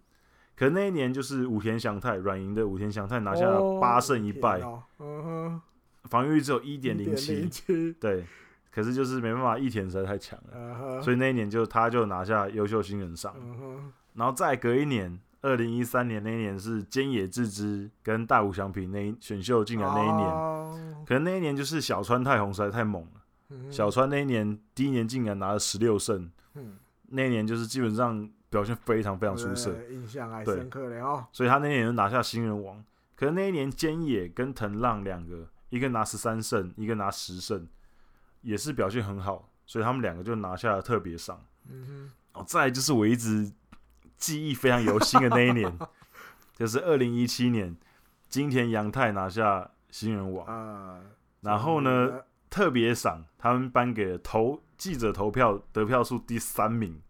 [0.56, 4.62] 可那一年就是武田翔太软银的武田翔太拿下了八胜一败，
[6.06, 7.50] 防御率只有一点零七，
[8.00, 8.26] 对。
[8.72, 11.02] 可是就是没办法，一田实在太强了，uh.
[11.02, 13.34] 所以那一年就他就拿下优秀新人赏。
[13.34, 13.78] Uh.
[14.16, 21.06] 然后再隔一年，二零一三年那一年是菅野智之跟大谷翔平那一选秀进来那一年，uh.
[21.06, 23.56] 可能那一年就是小川太宏实在太猛了。
[23.56, 23.72] Uh.
[23.72, 26.62] 小川那一年第一年竟然拿了十六胜，uh.
[27.08, 31.28] 那一年就是基本上表现非常非常出色，印象还深刻了哦。
[31.34, 32.82] 所以他那年就拿下新人王。
[33.18, 37.68] 可是那一年菅野跟藤浪两个，一个拿十三胜，一个拿十胜。
[38.42, 41.44] 也是表现很好，所以他们两个就拿下了特别赏。
[41.68, 43.52] 嗯哼，哦，再来就是我一直
[44.18, 45.80] 记忆非常犹新的那一年，
[46.56, 47.76] 就是二零一七年，
[48.30, 50.46] 金田阳太拿下新人王。
[50.46, 51.02] 啊，
[51.42, 57.02] 然后呢，嗯、特别赏他们颁给了投记者投票得票数第三名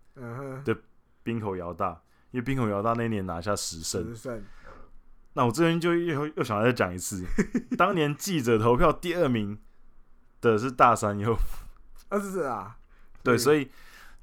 [0.64, 0.78] 的
[1.26, 2.02] 滨口遥大，
[2.32, 4.02] 因为滨口遥大那年拿下十胜。
[4.06, 4.42] 十胜。
[5.34, 7.26] 那我这边就又又想再讲一次，
[7.78, 9.60] 当年记者投票第二名。
[10.42, 11.66] 的是大山优辅，
[12.10, 12.78] 啊是啊，
[13.24, 13.68] 对，所以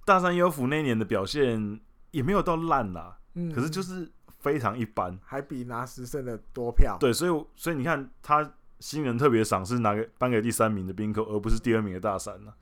[0.04, 1.80] 大山优辅那年的表现
[2.12, 12.52] 也没有到烂啦，嗯，可是就是非常一般，还比拿十胜的多票，对，所以所以你看他新人特别赏是拿给颁给第三名的冰口，而不是第二名的大山呢，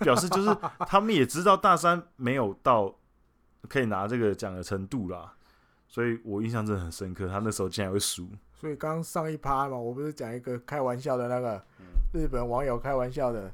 [0.00, 2.92] 表示就是他们也知道大山没有到
[3.68, 5.34] 可以拿这个奖的程度啦，
[5.88, 11.62] 所以我印象真的很深刻，他那时候竟然会输，所以刚上一趴嘛，我不是讲一个开玩笑的那个。
[12.14, 13.52] 日本网友开玩笑的，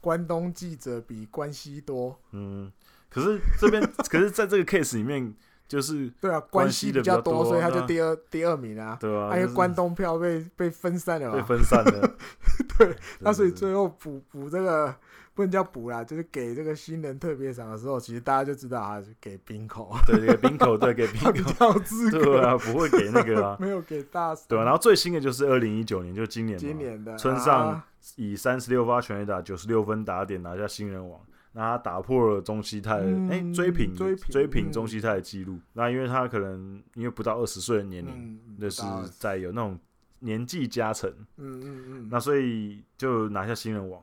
[0.00, 2.18] 关东记者比关西多。
[2.32, 2.72] 嗯，
[3.08, 5.32] 可是这边，可是在这个 case 里面，
[5.68, 8.96] 就是 对啊，关西的比较多，所以他就第二第二名啊。
[8.98, 12.16] 对啊，因为关东票被被分散了嘛，被分散了。
[12.78, 14.92] 对，那所以最后补补这个。
[15.38, 21.20] 不能叫补啦， 就是给这个新人特别赏的时候，其实大家就知道啊，给冰口， 对，给冰口，对，给冰
[21.54, 21.72] 口，
[22.10, 27.80] 对啊，不会给那个啊，没有给大，对，然后最新的就是二零一九年，就今年，今年的村上
[28.16, 31.20] 以三十六发全垒打，九十六分打点拿下新人王，
[31.52, 32.96] 那他打破了中西太
[33.30, 38.82] 哎追平追平追平中西泰的记录，那因为他可能因为不到二十岁的年龄，就是
[39.20, 39.78] 在有那种
[40.18, 44.02] 年纪加成，嗯嗯嗯，那所以就拿下新人王。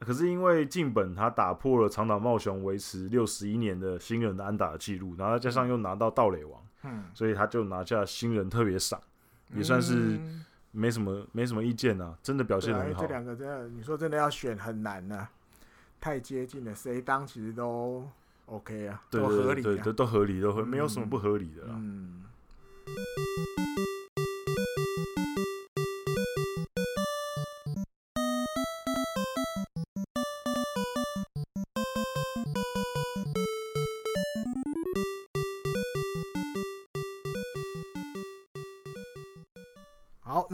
[0.00, 9.00] 可是因为近本他打破了长岛茂雄维持六十一年的新人的安打的记录，然后加上又拿到盗垒王，嗯，所以他就拿下新人特别赏，
[9.54, 10.20] 也算是
[10.70, 13.00] 没什么没什么意见啊，真的表现很好。
[13.00, 15.30] 这两个真的，你说真的要选很难啊，
[15.98, 18.06] 太接近了，谁当其实都
[18.44, 21.74] OK 啊，都合理，对，都合理，都合，没有什么不合理的啦。
[21.74, 22.22] 嗯。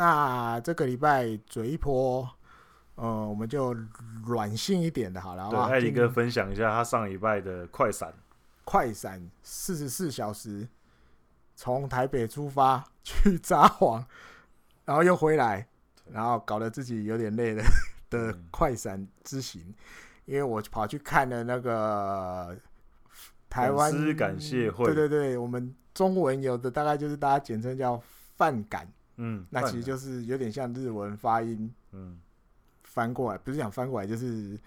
[0.02, 2.28] 那这个礼拜嘴一波，
[2.96, 3.72] 呃，我们就
[4.26, 5.66] 软性一点的，好了，好吧？
[5.66, 8.12] 艾迪哥分享一下他上礼拜的快闪，
[8.64, 10.66] 快闪四十四小时，
[11.54, 14.04] 从台北出发去札幌，
[14.84, 15.68] 然后又回来，
[16.10, 17.62] 然后搞得自己有点累了
[18.10, 19.72] 的 快闪之行，
[20.24, 22.58] 因为我跑去看了那个
[23.48, 28.02] 台湾感谢会，对对对，我们中文有的大概就是大家简称叫
[28.36, 28.84] 饭感。
[29.16, 32.18] 嗯，那其实就是有点像日文发音，嗯，
[32.82, 34.58] 翻过来不是讲翻过来，就是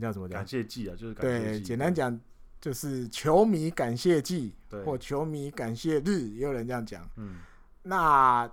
[0.00, 0.38] 叫什么讲？
[0.38, 1.50] 感谢祭啊，就是感谢。
[1.50, 2.20] 对，简单讲
[2.60, 7.08] 就是球迷感谢祭，对或球迷感谢日，也有人这样讲。
[7.16, 7.36] 嗯，
[7.82, 8.50] 那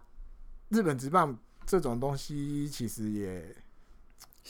[0.70, 3.56] 日本职棒这种东西其实也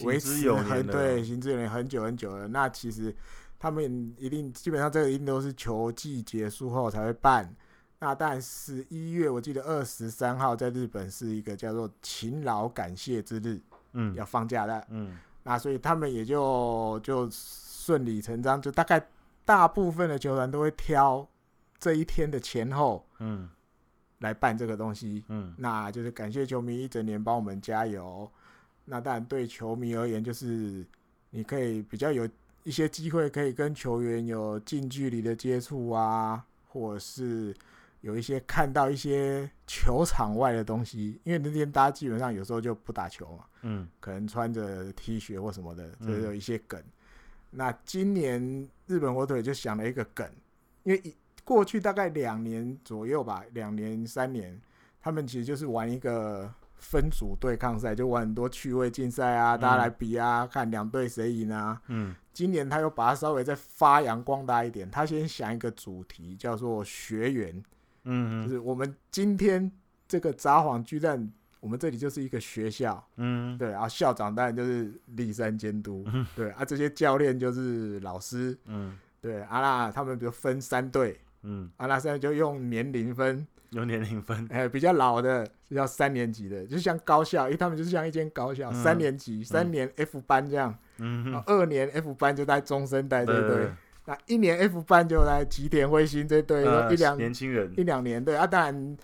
[0.02, 2.48] 维持很对，行之有年很久很久了。
[2.48, 3.14] 那其实
[3.58, 7.52] 他们一定基本上这个一定都是球季结束后才会办。
[7.98, 13.60] 那但是一月，我记得二十三号在日本是一个叫做勤劳感谢之日，
[13.93, 19.08] 嗯，要放假的，嗯，那所以他们也就就顺理成章，就大概
[19.46, 21.26] 大部分的球团都会挑
[21.80, 23.50] 这一天的前后，嗯，
[24.20, 28.30] 来办这个东西，嗯，那就是感谢球迷一整年帮我们加油。
[28.84, 30.86] 那当然对球迷而言，就是
[31.30, 32.28] 你可以比较有
[32.64, 37.56] 一些机会可以跟球员有近距离的接触啊，或者是。
[38.06, 46.80] 有一些看到一些球场外的东西，因为那天大家基本上有时候就不打球嘛，嗯，可能穿着 T 恤或什么的，就有一些梗。
[46.80, 46.93] 嗯、
[47.49, 50.30] 那今年日本火腿就想了一个梗，
[50.84, 54.62] 因为过去大概两年左右吧，两年三年，
[55.01, 61.82] 他们其实就是玩一个分组对抗赛，就玩很多趣味竞赛啊，大家来比啊，嗯、看两队谁赢啊。
[61.88, 67.64] 嗯，今年他又把它稍微再发扬光大一点，他先想一个主题叫做学园，
[68.06, 69.72] 嗯，就是我们今天
[70.08, 71.30] 这个札幌巨蛋，
[71.60, 83.45] 我们这里就是一个学校，嗯，对，然后校长当然就是立山监督，嗯、对啊，这些教练就是老师，嗯，对，啊那他们比如分三队，嗯，啊那现在就用年龄分。
[83.72, 93.70] 有年龄分，哎，比较老的是要三年级的，就像高校，因为他们就是像一间高校，嗯、三年级、三年 F 班这样，嗯，二年 F 班就带中生代这队，
[94.06, 98.97] 那一年 F 班就来吉田辉星这队，呃、一两年轻人，一两年对啊，当然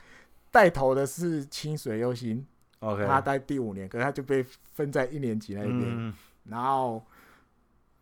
[0.52, 2.45] 带头的是清水优心
[2.80, 7.04] ，OK，他带第五年，可是他就被分在一年级那边，嗯、然后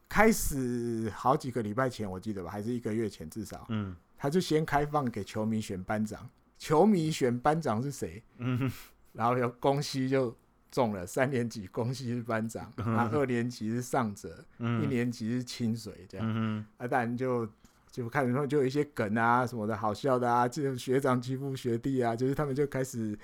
[0.10, 6.30] 开始好几个礼拜前我记得吧，还是一个月前至少，嗯，他就先开放给球迷选班长。
[6.58, 8.22] 球迷选班长是谁？
[8.40, 8.70] 嗯，
[9.14, 10.36] 然后有宫西就
[10.72, 17.48] 中了，三年级恭喜是班长，嗯、啊，二年级是上泽，嗯、一年级是清水，这样，嗯、啊，当然就
[17.92, 23.18] 就看然后就有一些梗啊什么的好笑的啊，这种学长欺负学弟啊，就是他们就开始。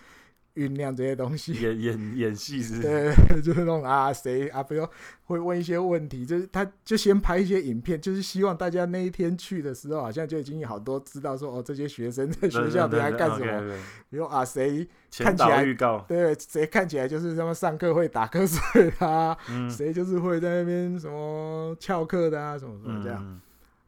[0.56, 4.88] 酝酿这些东西，演演演戏是，是，对， 就是那种啊，谁啊，比如
[5.26, 13.78] 会问一些问题，就是他就先拍一些影片，就是希望大家那一天去的时候，好像就已经有好多知道说哦，这些学生在学校都在干什么。
[14.10, 19.38] 比如啊，谁看起来预告，对，谁看起来就是他们上课会打瞌睡啊，
[19.70, 23.22] 谁、嗯、就是会在那边什么翘课的啊，什么什么这样。
[23.22, 23.41] 嗯、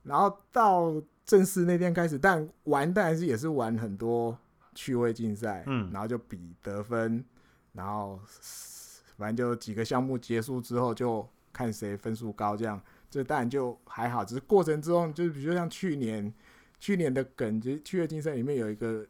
[0.04, 0.94] 然后到
[1.26, 4.38] 正式那天开始，但玩但还是也是玩很多。
[4.78, 7.26] 趣味竞赛，嗯，然后就比得分，
[7.74, 8.20] 然后
[9.18, 14.24] 反正就几个项目结束之后，就看谁分数高，这样，这当然就还好。
[14.24, 16.32] 只是过程之中，就是比如说像去年，
[16.80, 19.04] 去年的梗，就是趣味竞赛里面有一个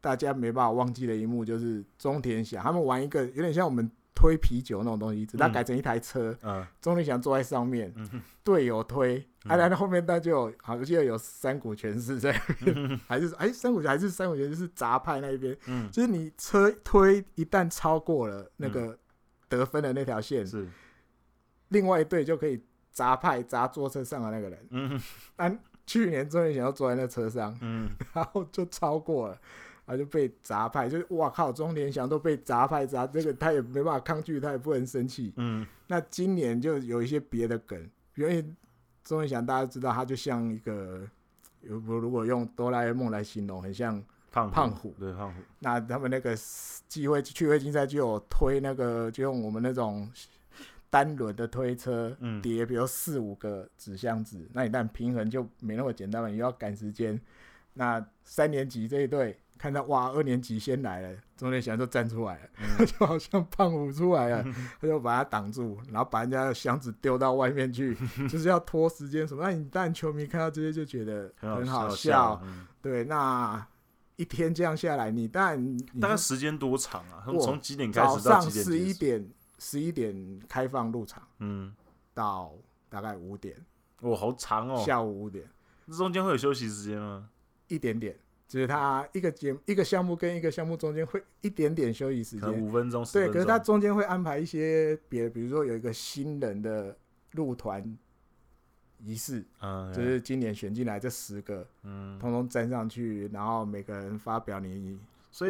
[0.00, 3.90] 大家没办法忘记的一幕，就是中田翔他们玩一个有点像我们。
[4.12, 6.36] 推啤酒那种东西，只他改成一台车，
[6.78, 7.90] 中田翔坐在上面，
[8.44, 12.32] 队友推，啊，然后后面那就有，好，我记得有三股拳是在
[13.08, 18.98] 还是哎，三股还是三股拳就是杂派那一边，嗯就是你车推一旦超过了那个
[19.48, 20.66] 得分的那条线，是，
[21.68, 25.00] 另外一队就可以杂派砸坐车上的那个人，嗯，
[25.36, 29.40] 但去年终于想要坐在那车上，嗯， 然后就超过了。
[29.86, 31.50] 他就被砸派，就是哇靠！
[31.50, 35.32] 中田翔都被砸派砸，这个他也没办法抗拒，他也不能生气。
[35.36, 38.44] 嗯，那今年就有一些别的梗，因为
[39.04, 41.08] 中田翔大家知道，他就像一个，
[41.62, 44.94] 如果如果用哆啦 A 梦来形容，很像胖胖虎。
[44.98, 45.40] 对，胖虎。
[45.58, 46.36] 那他们那个
[46.86, 50.10] 机会趣味竞赛就有推那个，就用我们那种
[50.88, 57.20] 单轮的推车叠，比如四五个纸箱子，那你但平衡就没那么简单了，你要赶时间。
[57.74, 59.38] 那三年级这一队。
[59.60, 62.48] 看到哇，二年级先来了，中田翔就站出来了，
[62.78, 69.42] 嗯、 就好像胖虎出来了，嗯、 他就把他挡住，然后把人家的箱子丢到外面去，嗯、 就是要拖时间什么。
[69.42, 72.42] 那你当然球迷看到这些就觉得很好笑，
[72.80, 73.04] 对。
[73.04, 73.66] 那
[74.16, 77.22] 一天这样下来，你当然大概时间多长啊？
[77.26, 78.20] 从几点开始？
[78.22, 81.70] 早上十一点，十一点开放入场，嗯，
[82.14, 82.54] 到
[82.88, 83.54] 大概五点。
[84.00, 84.82] 哇，好长哦！
[84.86, 85.46] 下午五点，
[85.86, 87.28] 这中间会有休息时间吗？
[87.68, 88.18] 一点点。
[88.50, 93.04] 就是他一个节一个项目跟一个项目中间会一点点休息时间，五分钟。
[93.12, 96.96] 对，可是他中间会安排一些别的，比如说有一个新人的
[97.30, 97.96] 入团
[98.98, 104.98] 仪式，嗯，就是今年选进来这十个，嗯，通通站上去，然后每个人发表你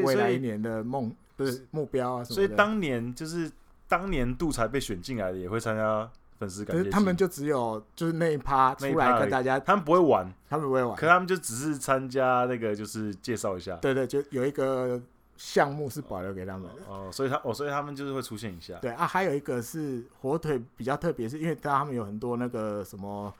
[0.02, 2.34] 未来一年的梦，不是目标啊什么的。
[2.34, 3.50] 所以当年就是
[3.88, 6.12] 当年度才被选进来的也会参加。
[6.40, 13.76] 粉丝感，可是他们就只有就是那一趴出来跟大家，他们不会玩，他们不会玩，可他们就只是参加那个，就是介绍一下。
[13.76, 14.98] 对对，就有一个
[15.36, 16.82] 项目是保留给他们的。
[16.88, 18.74] 哦，所以他哦，所以他们就是会出现一下。
[18.78, 23.32] 对啊，还有一个是火腿比较特别，是因为他们有很多那个什么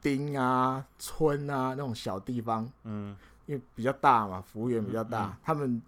[0.00, 3.16] 町啊、村啊那种小地方，嗯，
[3.46, 5.80] 因为比较大嘛，服务员比较大，嗯、他们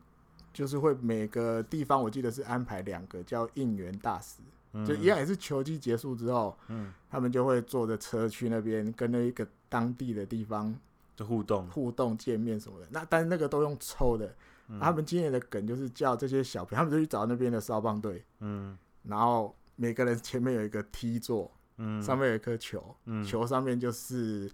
[0.52, 4.36] 就是会每个地方，我记得是安排两个叫应援大使。
[4.84, 10.74] 就一样也是球季结束之后，嗯，他们就会坐着车去那边跟那一个当地的地方
[11.14, 12.86] 就互动、互动、见面什么的。
[12.90, 14.34] 那但是那个都用抽的。
[14.68, 24.50] 嗯、他们今年的梗就是叫这些小朋友，他们就去找那边的少棒队，嗯，然后每个人前面有一个梯座，嗯，上面有一颗球，嗯，球上面就是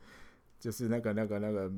[0.59, 1.71] 就是那个那个那个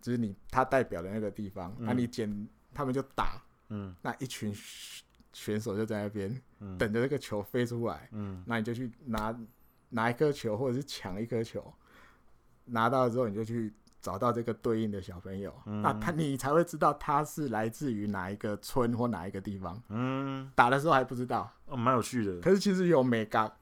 [0.00, 1.88] 就是你他代表的那个地方，那、嗯。
[1.90, 4.52] 啊、你捡他们就打，嗯，那一群。
[5.36, 9.38] 选手就在那边、嗯、等着那个球飞出来，嗯，那你就去拿
[9.90, 11.62] 拿一颗球，或者是抢一颗球，
[12.64, 19.78] 拿到了之后你就去找到这个对应的小朋友，嗯、那他你才会知道他是来自于哪一个村或哪一个地方。
[19.90, 22.40] 嗯，打的时候还不知道，哦，蛮有趣的。
[22.40, 23.52] 可是其实有美感，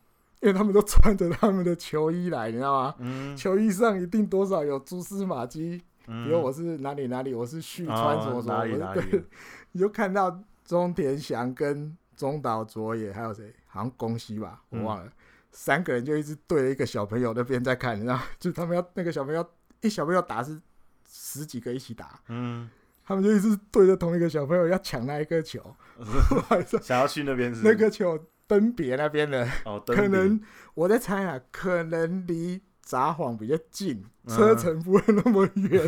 [0.40, 2.94] 因为他们都穿着他们的球衣来，你知道吗？
[2.98, 9.10] 嗯，球衣上一定多少有蛛丝马迹，嗯、比如我是哪里哪里，我是旭川什么什么，哦、哪里哪里。
[9.10, 9.24] 对，
[9.72, 13.54] 你就看到中田翔跟中岛卓也，还有谁？
[13.66, 15.04] 好像宫西吧，我忘了。
[15.06, 15.12] 嗯、
[15.52, 19.44] 三个人就一直对着一个小朋友那边在看，然后，就他们要那个小朋友。
[19.80, 20.58] 一小朋友打是
[21.06, 22.70] 十几个一起打，嗯，
[23.04, 25.76] 他们就一直对着同一个小朋友要抢那一个球，
[26.80, 30.40] 想要去那边是那个球登别那边的，哦， 可能
[30.72, 35.84] 我在猜啊，可能离札幌比较近，车程不会那么远，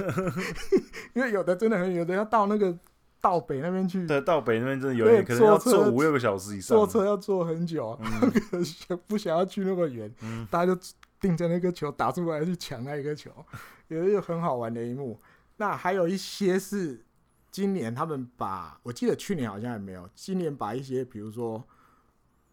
[1.16, 2.78] 因为有的真的很远，有的要到那个
[3.27, 10.09] 道北那边去，对，到北那边真的有点可能要坐五六个小时以上，坐车要坐很久，那个 不想要去那么远，
[10.48, 10.81] 大家就
[11.19, 13.32] 盯着那个球打出来去抢那一个球。
[13.89, 15.20] 有一个很好玩的一幕，
[15.57, 17.05] 那还有一些是
[17.51, 21.65] 今年他们把，我记得去年好像也没有，今年把一些比如说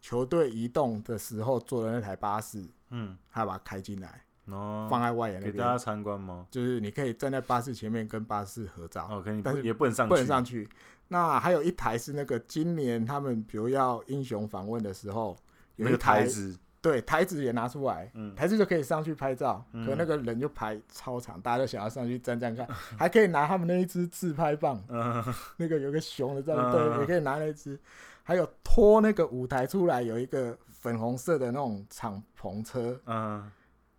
[0.01, 5.53] 球队移动的时候坐的那台巴士，嗯，还把它开进来，哦，放在外野那边。
[5.53, 6.47] 给大家参观吗？
[6.51, 10.67] 就是你可以站在巴士前面跟巴士合照，哦，可以，但是也不能上去，不能上去。
[11.07, 15.37] 那还有一台是那个今年他们比如要英雄访问的时候，
[15.75, 16.57] 有一个台子。
[16.81, 25.23] 对，台子也拿出来，嗯、台子就可以上去拍照，嗯、可那个人就排超长，大家都想要上去站站看，嗯、 还可以拿他们那一支自拍棒，嗯、
[25.55, 27.79] 那个有个熊的这样，嗯、对，也可以拿那一支，
[28.21, 33.49] 还有拖那个舞台出来，有一个粉红色的那种敞篷车，嗯、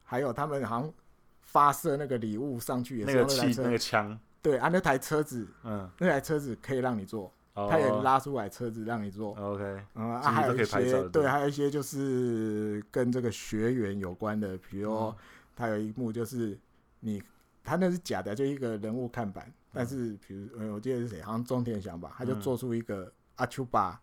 [0.05, 0.93] 还有他们好像
[1.40, 7.32] 发射那个礼物上去也是那个气那个枪，对啊，那台车子，嗯、那台车子可以让你坐。
[7.56, 9.62] 他也拉出来车子让你坐，OK，
[9.94, 15.14] 嗯，还有一些对，还有一些就是跟这个学员有关的，比如
[15.55, 16.59] 他有一幕就是
[16.98, 17.22] 你，
[17.62, 24.01] 他那是假的，就一个人物看板，但是比如我记得是谁，好像中田翔吧，他就做出一个阿丘巴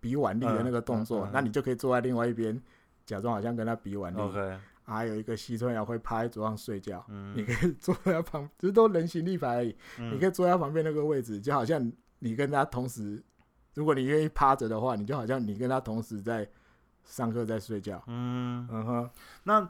[0.00, 2.58] 比腕力的那个动作，那你就可以坐在另外一边，
[3.04, 4.18] 假装好像跟他比腕力
[4.84, 7.04] 还有一个西村遥会趴在桌上睡觉，
[7.34, 11.92] 你可以 坐在他旁，只是都人形立牌而已，你可以坐在他旁边那个位置，就好像。
[12.20, 13.22] 你跟他同时，
[13.74, 16.48] 如果你愿意趴着的话，你就好像你跟他同时在
[17.04, 18.02] 上课在睡觉。
[18.06, 19.10] 嗯嗯哼。
[19.42, 19.68] 那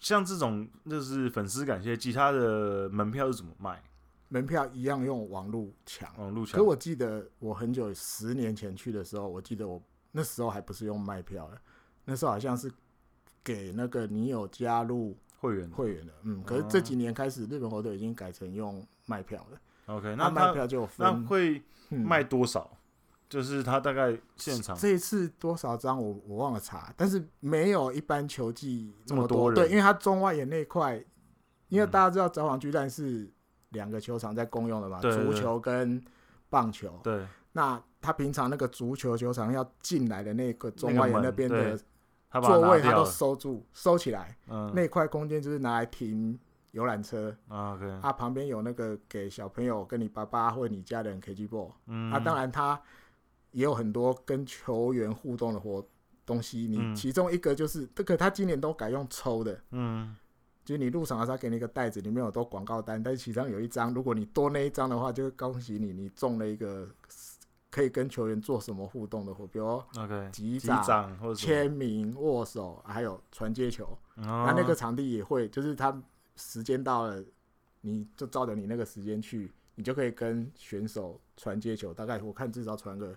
[0.00, 3.82] 像这种就是粉丝感谢祭，其他的门票是怎么卖？
[4.28, 6.08] 门票一样用网络抢。
[6.16, 6.58] 网络抢。
[6.58, 11.60] 可我记得我很久十年前去的时候，我记得我那时候还不是用卖票的，
[12.06, 12.72] 那时候好像是
[13.44, 16.12] 给那个你有加入会员会员的。
[16.22, 16.42] 嗯。
[16.44, 19.58] 可是这几年开始，日本火腿已经改成用卖票了。
[19.86, 22.70] OK，那卖票就那会卖多少？
[22.72, 22.78] 嗯、
[23.28, 29.52] 就是他大概现场这一次多少张我我忘了查，但是没有一般球季这么多。
[29.52, 31.04] 对，因为他中外野那块，
[31.68, 33.28] 因为大家知道札幌巨蛋是
[33.70, 36.00] 两个球场在共用的嘛，对对对，足球跟
[36.48, 37.00] 棒球。
[37.02, 41.78] 对，那他平常那个足球球场要进来的那个中外野那边的
[42.40, 46.38] 座位，他都收住收起来，嗯、那块空间就是拿来停。
[46.72, 47.36] 游览车。
[47.48, 52.80] 啊，它旁边有那个给小朋友跟你爸爸或者你家人 KG ball，嗯，啊，当然他
[53.50, 55.86] 也有很多跟球员互动的活
[56.24, 56.66] 东西。
[56.66, 60.16] 你其中一个就是这个，他今年都改用抽的，嗯，
[60.64, 66.88] 就是你入场的时候给你一个袋子，里面有多广告单，但是其中有一张，如果你多那一张的话，就恭喜你，你中了一个
[67.72, 73.98] 可以跟球员做什么互动的活，比如 OK 击掌、签名、握手，还有传接球。
[74.14, 76.00] 那那个场地也会，就是他。
[76.34, 77.22] 时间到了，
[77.82, 81.92] 你就照着你那个时间去，你就可以跟选手传接球。
[81.92, 83.14] 大概我看至少传个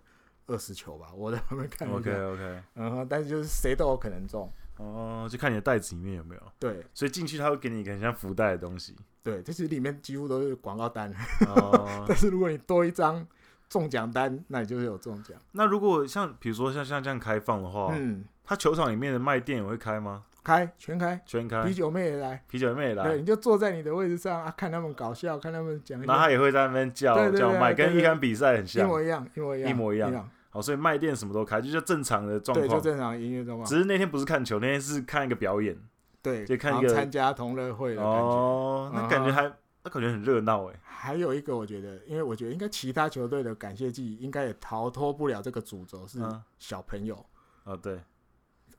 [0.47, 1.89] 二十球吧，我在旁边看。
[1.89, 4.51] OK OK，嗯哼，但是就是谁都有可能中。
[4.75, 6.41] 哦，就看你的袋子里面有没有。
[6.59, 8.93] 对，所以进去他会给你一个很像福袋的东西。
[9.23, 11.09] 对，这其实里面几乎都是广告单。
[11.47, 12.03] 哦。
[12.05, 13.25] 但是如果你多一张
[13.69, 15.37] 中奖单，那你就是有中奖。
[15.51, 20.23] 那如果像比如说像像这样开放的话，嗯，他球场里面的卖店也会开吗？
[20.43, 25.99] 开全开全开，啤酒妹也来，啤酒妹也来，对，你就坐在你的位置上啊，看他们搞笑，看他们讲。
[26.05, 30.29] 那他也会在那边叫叫卖，跟一般比赛很像，一模一样，一模一样，一模一样。
[30.51, 33.67] 好，所以卖店什么都开，就是正常的状况，对，就正常音乐状况。
[33.67, 35.75] 只是那天不是看球，那天是看一个表演，
[36.21, 38.19] 对，就看一个参加同乐会的感觉。
[38.19, 39.51] 哦，那感觉还，
[39.83, 40.75] 那感觉很热闹哎。
[41.05, 46.19] 还有一个，我觉得，因为我觉得应该其他球队的感谢祭应该也逃脱不了这个主轴，是
[46.59, 47.25] 小朋友。
[47.63, 48.01] 哦，对，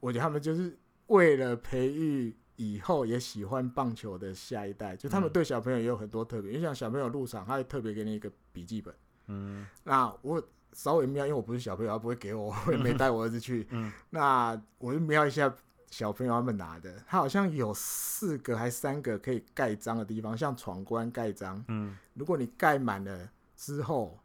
[0.01, 0.77] 我觉得他们就是。
[1.09, 6.51] 为了培育以后也喜欢棒球的下一代，就他们对小朋友也有很多特别。
[6.51, 8.93] 你像小朋友入场，他会特别给你一个笔记本。
[9.29, 10.43] 嗯，那我
[10.73, 13.69] 稍微瞄，因为我不是小朋友，他不会给我，我也没带我儿子去。
[13.71, 15.49] 嗯，那我就瞄一下
[15.91, 21.65] 小朋友他们拿的，他好像有四个还三个可以盖章的地方，像闯关盖章。
[21.69, 24.19] 嗯，如果你盖满了之后，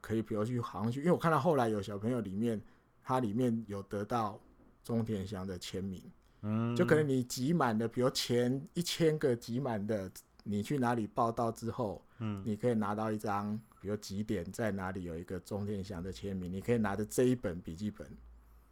[0.00, 2.60] 可以比如去好像去，因为我看到后来有小朋友里面，
[3.02, 4.40] 它里面有得到
[4.84, 6.02] 中田翔的签名。
[6.42, 10.10] 嗯，就可能你集满的，比如前一千个集满的，
[10.44, 18.06] 你去哪里报到之后，嗯，你可以拿到一张，比如几点在哪里有一个中田翔的签名，你可以拿着这一本笔记本。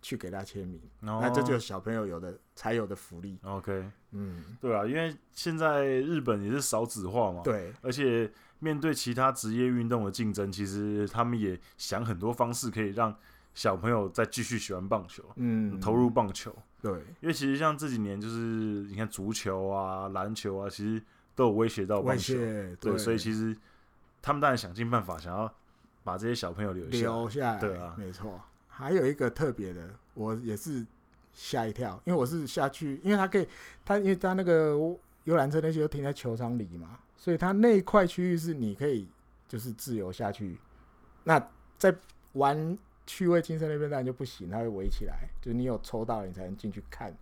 [0.05, 3.39] 去给他签名，哦、那这就是小朋友有的才有的福利。
[3.43, 13.16] OK，嗯，对啊，因为现在日本也是少子化嘛，对，而且面对其他职业运动的竞争，其实他们也想很多方式可以让
[13.55, 16.55] 小朋友再继续喜欢棒球，嗯，投入棒球。
[16.82, 21.02] 对，因为其实像这几年，就是你看足球啊、篮球啊，其实
[21.35, 23.56] 都有威胁到棒球，对，对，所以其实
[24.20, 25.51] 他们当然想尽办法，想要
[26.02, 28.39] 把这些小朋友留下，留下来，对啊，没错。
[28.76, 30.84] 还有一个特别的，我也是
[31.32, 33.46] 吓一跳，因为我是下去，因为他可以，
[33.84, 34.72] 他因为他那个
[35.22, 39.09] 游览车那些都停在球场里嘛，所以他那一块区域是你可以
[39.46, 40.59] 就是自由下去。
[41.22, 41.40] 那
[41.78, 41.94] 在
[42.32, 42.76] 玩
[43.06, 47.16] 趣味金色那边当然就不行，他会围起来，就是你有抽到你才能进去看。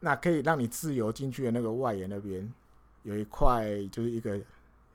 [0.00, 2.50] 那可以让你自由进去的那个外沿那边
[3.02, 4.40] 有一块就是一个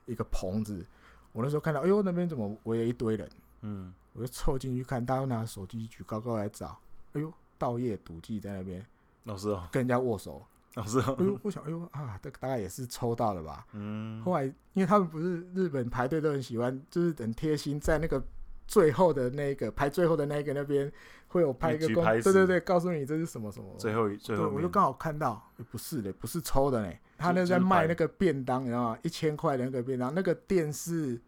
[0.08, 0.84] 一个棚子，
[1.32, 3.30] 我那时候看到，哎呦那边怎么围了一堆人？
[3.62, 3.94] 嗯。
[4.16, 6.80] 我就凑进去看，大家都拿手机举高高来找。
[7.12, 8.84] 哎呦，道叶笃纪在那边，
[9.26, 10.42] 老师哦，跟人家握手，
[10.76, 11.16] 老师哦。
[11.20, 13.68] 哎呦，我想，哎呦啊，这个大概也是抽到了吧？
[13.74, 14.22] 嗯。
[14.24, 18.24] 后来，因为他们不是日本排队都很喜欢，就是很贴心，在那个
[18.66, 20.90] 最后的那个排最后的那个那边
[21.28, 23.76] 会有拍一个公，对对对，告诉你这是什么什么。
[23.78, 29.00] 最后一最后，我就刚好看到，不是的，不是抽的嘞，他那在卖那个便当，你知道吗？
[29.04, 31.20] 一千块的那个便当，那个店是。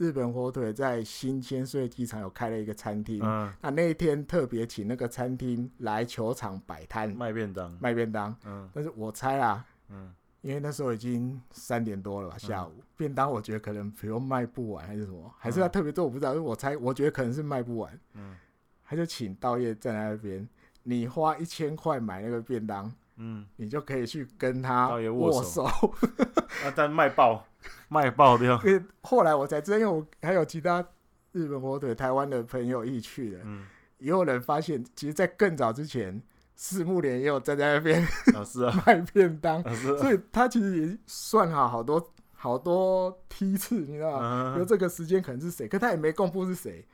[0.00, 8.34] 日本火腿在新千岁机场有开了一个餐厅，嗯、那那一天特别请那个餐厅来球场摆摊卖便当，卖便当。
[8.46, 10.10] 嗯，但是我猜啊，嗯，
[10.40, 18.00] 因为那时候已经三点多了吧，下午、嗯、便当我觉得可能比如卖不完还是什么，还是他特别多我不知道，因为我猜我觉得可能是卖不完。
[18.14, 18.34] 嗯，
[18.82, 20.48] 他就请道叶站在那边，
[20.82, 22.90] 你花一千块买那个便当。
[23.22, 25.64] 嗯，你就可以去跟他握手，
[26.64, 27.46] 啊，但卖爆，
[27.88, 28.58] 卖爆掉。
[28.64, 30.82] 因为后来我才知道，因为我还有其他
[31.32, 33.66] 日本火腿台湾的朋友一起去的，嗯，
[33.98, 36.20] 也有人发现，其实，在更早之前，
[36.56, 38.02] 四木连也有站在那边，
[38.34, 39.62] 啊，是啊，卖便当，
[39.98, 44.54] 所以他其实也算好好多好多梯次，你知道吗？
[44.56, 46.86] 就这个时间可能是谁，可他也没公布是谁，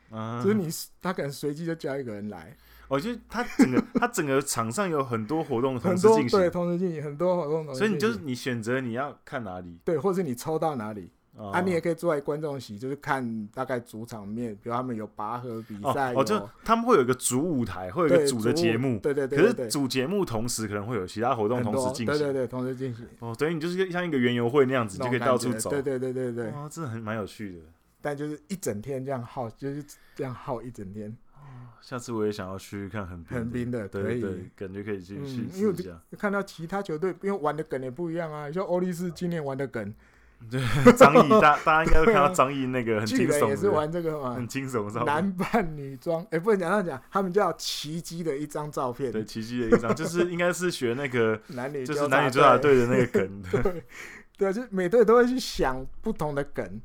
[0.43, 0.69] 就是你
[1.01, 2.57] 他可能随机就叫一个人来。
[2.89, 27.59] 我觉得他整个他整个场上有很多活动同时进行，对，同时进行很多活动，所以你就是你选择你要看哪里，对，或者是你抽到哪里，啊，你也可以坐在观众席，就是看大概主场面，比如他们有拔河比赛，哦，就他们会有一个主舞台，会有一个主的节目，对对对，可是主节目同时可能会有其他活动同时进行，对对对，同时进行，哦，等于你就是像一个园游会那样子，就可以到处走，对对对对对，哇，这很蛮有趣的，
[28.01, 29.85] 但就是一整天这样耗，就是
[30.15, 31.15] 这样耗一整天。
[31.81, 34.23] 下次我也想要去看横横滨的，可以，
[34.57, 35.75] 感觉可以去去因为
[36.19, 38.51] 看到其他球队，因为玩的梗也不一样啊。
[38.51, 39.95] 像欧力士今年玩的梗，
[40.51, 40.61] 对，
[40.95, 53.85] 张毅大大家应该都看到张毅那个很惊悚，也是玩这个嘛，很惊悚，男扮女装，哎，不能讲这样讲，他们叫奇迹的一张照片，对，奇迹的一张，就是应该是学那个 男女，就是男女纠察队的那个梗， 对，
[54.37, 56.81] 对，就每队都会去想不同的梗。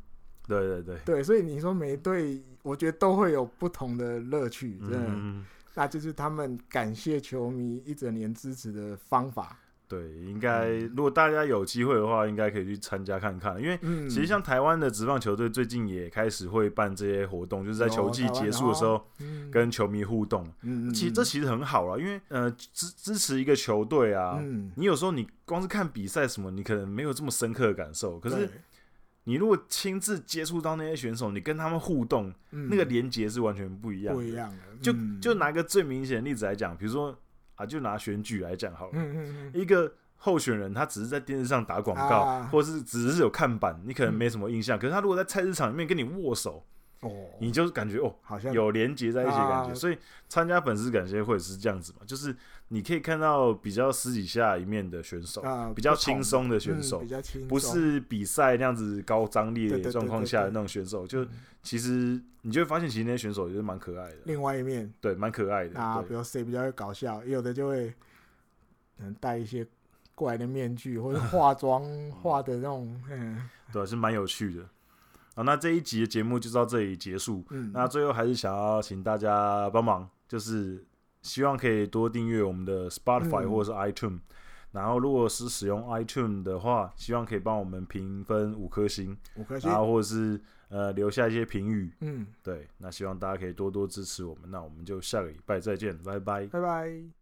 [0.48, 9.58] 对对对，对，所以你说每队，我觉得都会有不同的乐趣，真的，嗯、那就是他们感谢球迷一整年支持的方法。
[9.88, 13.78] 对，应该、嗯、如果大家有机会的话，应该可以去参加看看，因为
[14.08, 19.06] 其实像台湾的职棒球队最近也开始会办这些活动，就是在球季结束的时候
[19.52, 20.50] 跟球迷互动。
[20.62, 28.50] 嗯、其实这其实很好了，因为呃支支持一个球队啊，嗯、你有时候你光是看比赛什么，你可能没有这么深刻的感受，可是。
[29.24, 34.22] 你如果亲自接触到那些选手，你跟他们互动，嗯、那个连接是完全不一样的。
[34.22, 34.58] 不一样的。
[34.82, 37.18] 就就拿个最明显的例子来讲，比如说
[37.56, 38.92] 啊，就拿选举来讲好了。
[38.94, 44.78] 嗯嗯嗯、一个候选人他只是在电视上打广告，啊、或是只是有看板，你可能没什么印象。
[44.78, 46.66] 嗯、可是他如果在菜市场里面跟你握手。
[47.02, 49.98] 哦，你就感觉哦，好像有连接在一起的感觉，所以
[50.30, 52.32] 参加粉丝感谢会是这样子嘛，就是
[52.74, 55.44] 你可以看到比较私底下一面的选手，
[55.76, 57.04] 比较轻松的选手，
[57.50, 61.28] 不是比赛那样子高张力的状况下的那种选手，就
[61.62, 64.18] 其实你就会发现，其实那些选手也是蛮可爱的。
[64.24, 67.94] 另外一面，对，蛮可爱的啊，比如谁比较会搞笑，有的就会
[69.00, 69.68] 能戴一些
[70.16, 71.84] 怪的面具，或者化妆
[72.24, 74.64] 化的那种，嗯，对，是蛮有趣的。
[75.36, 77.44] 好，那这一集的节目就到这里结束。
[77.50, 80.82] 嗯，那最后还是想要请大家帮忙，就是
[81.22, 84.22] 希望可以多订阅我们的 Spotify 或者是 iTunes，嗯。
[84.72, 90.40] 然后如果是使用 iTunes 的话，希望可以帮我们评分五颗星，五颗星，然后或者是
[90.70, 91.92] 呃留下一些评语。
[92.00, 94.50] 嗯，对，那希望大家可以多多支持我们。
[94.50, 97.21] 那我们就下个礼拜再见，拜拜，拜拜。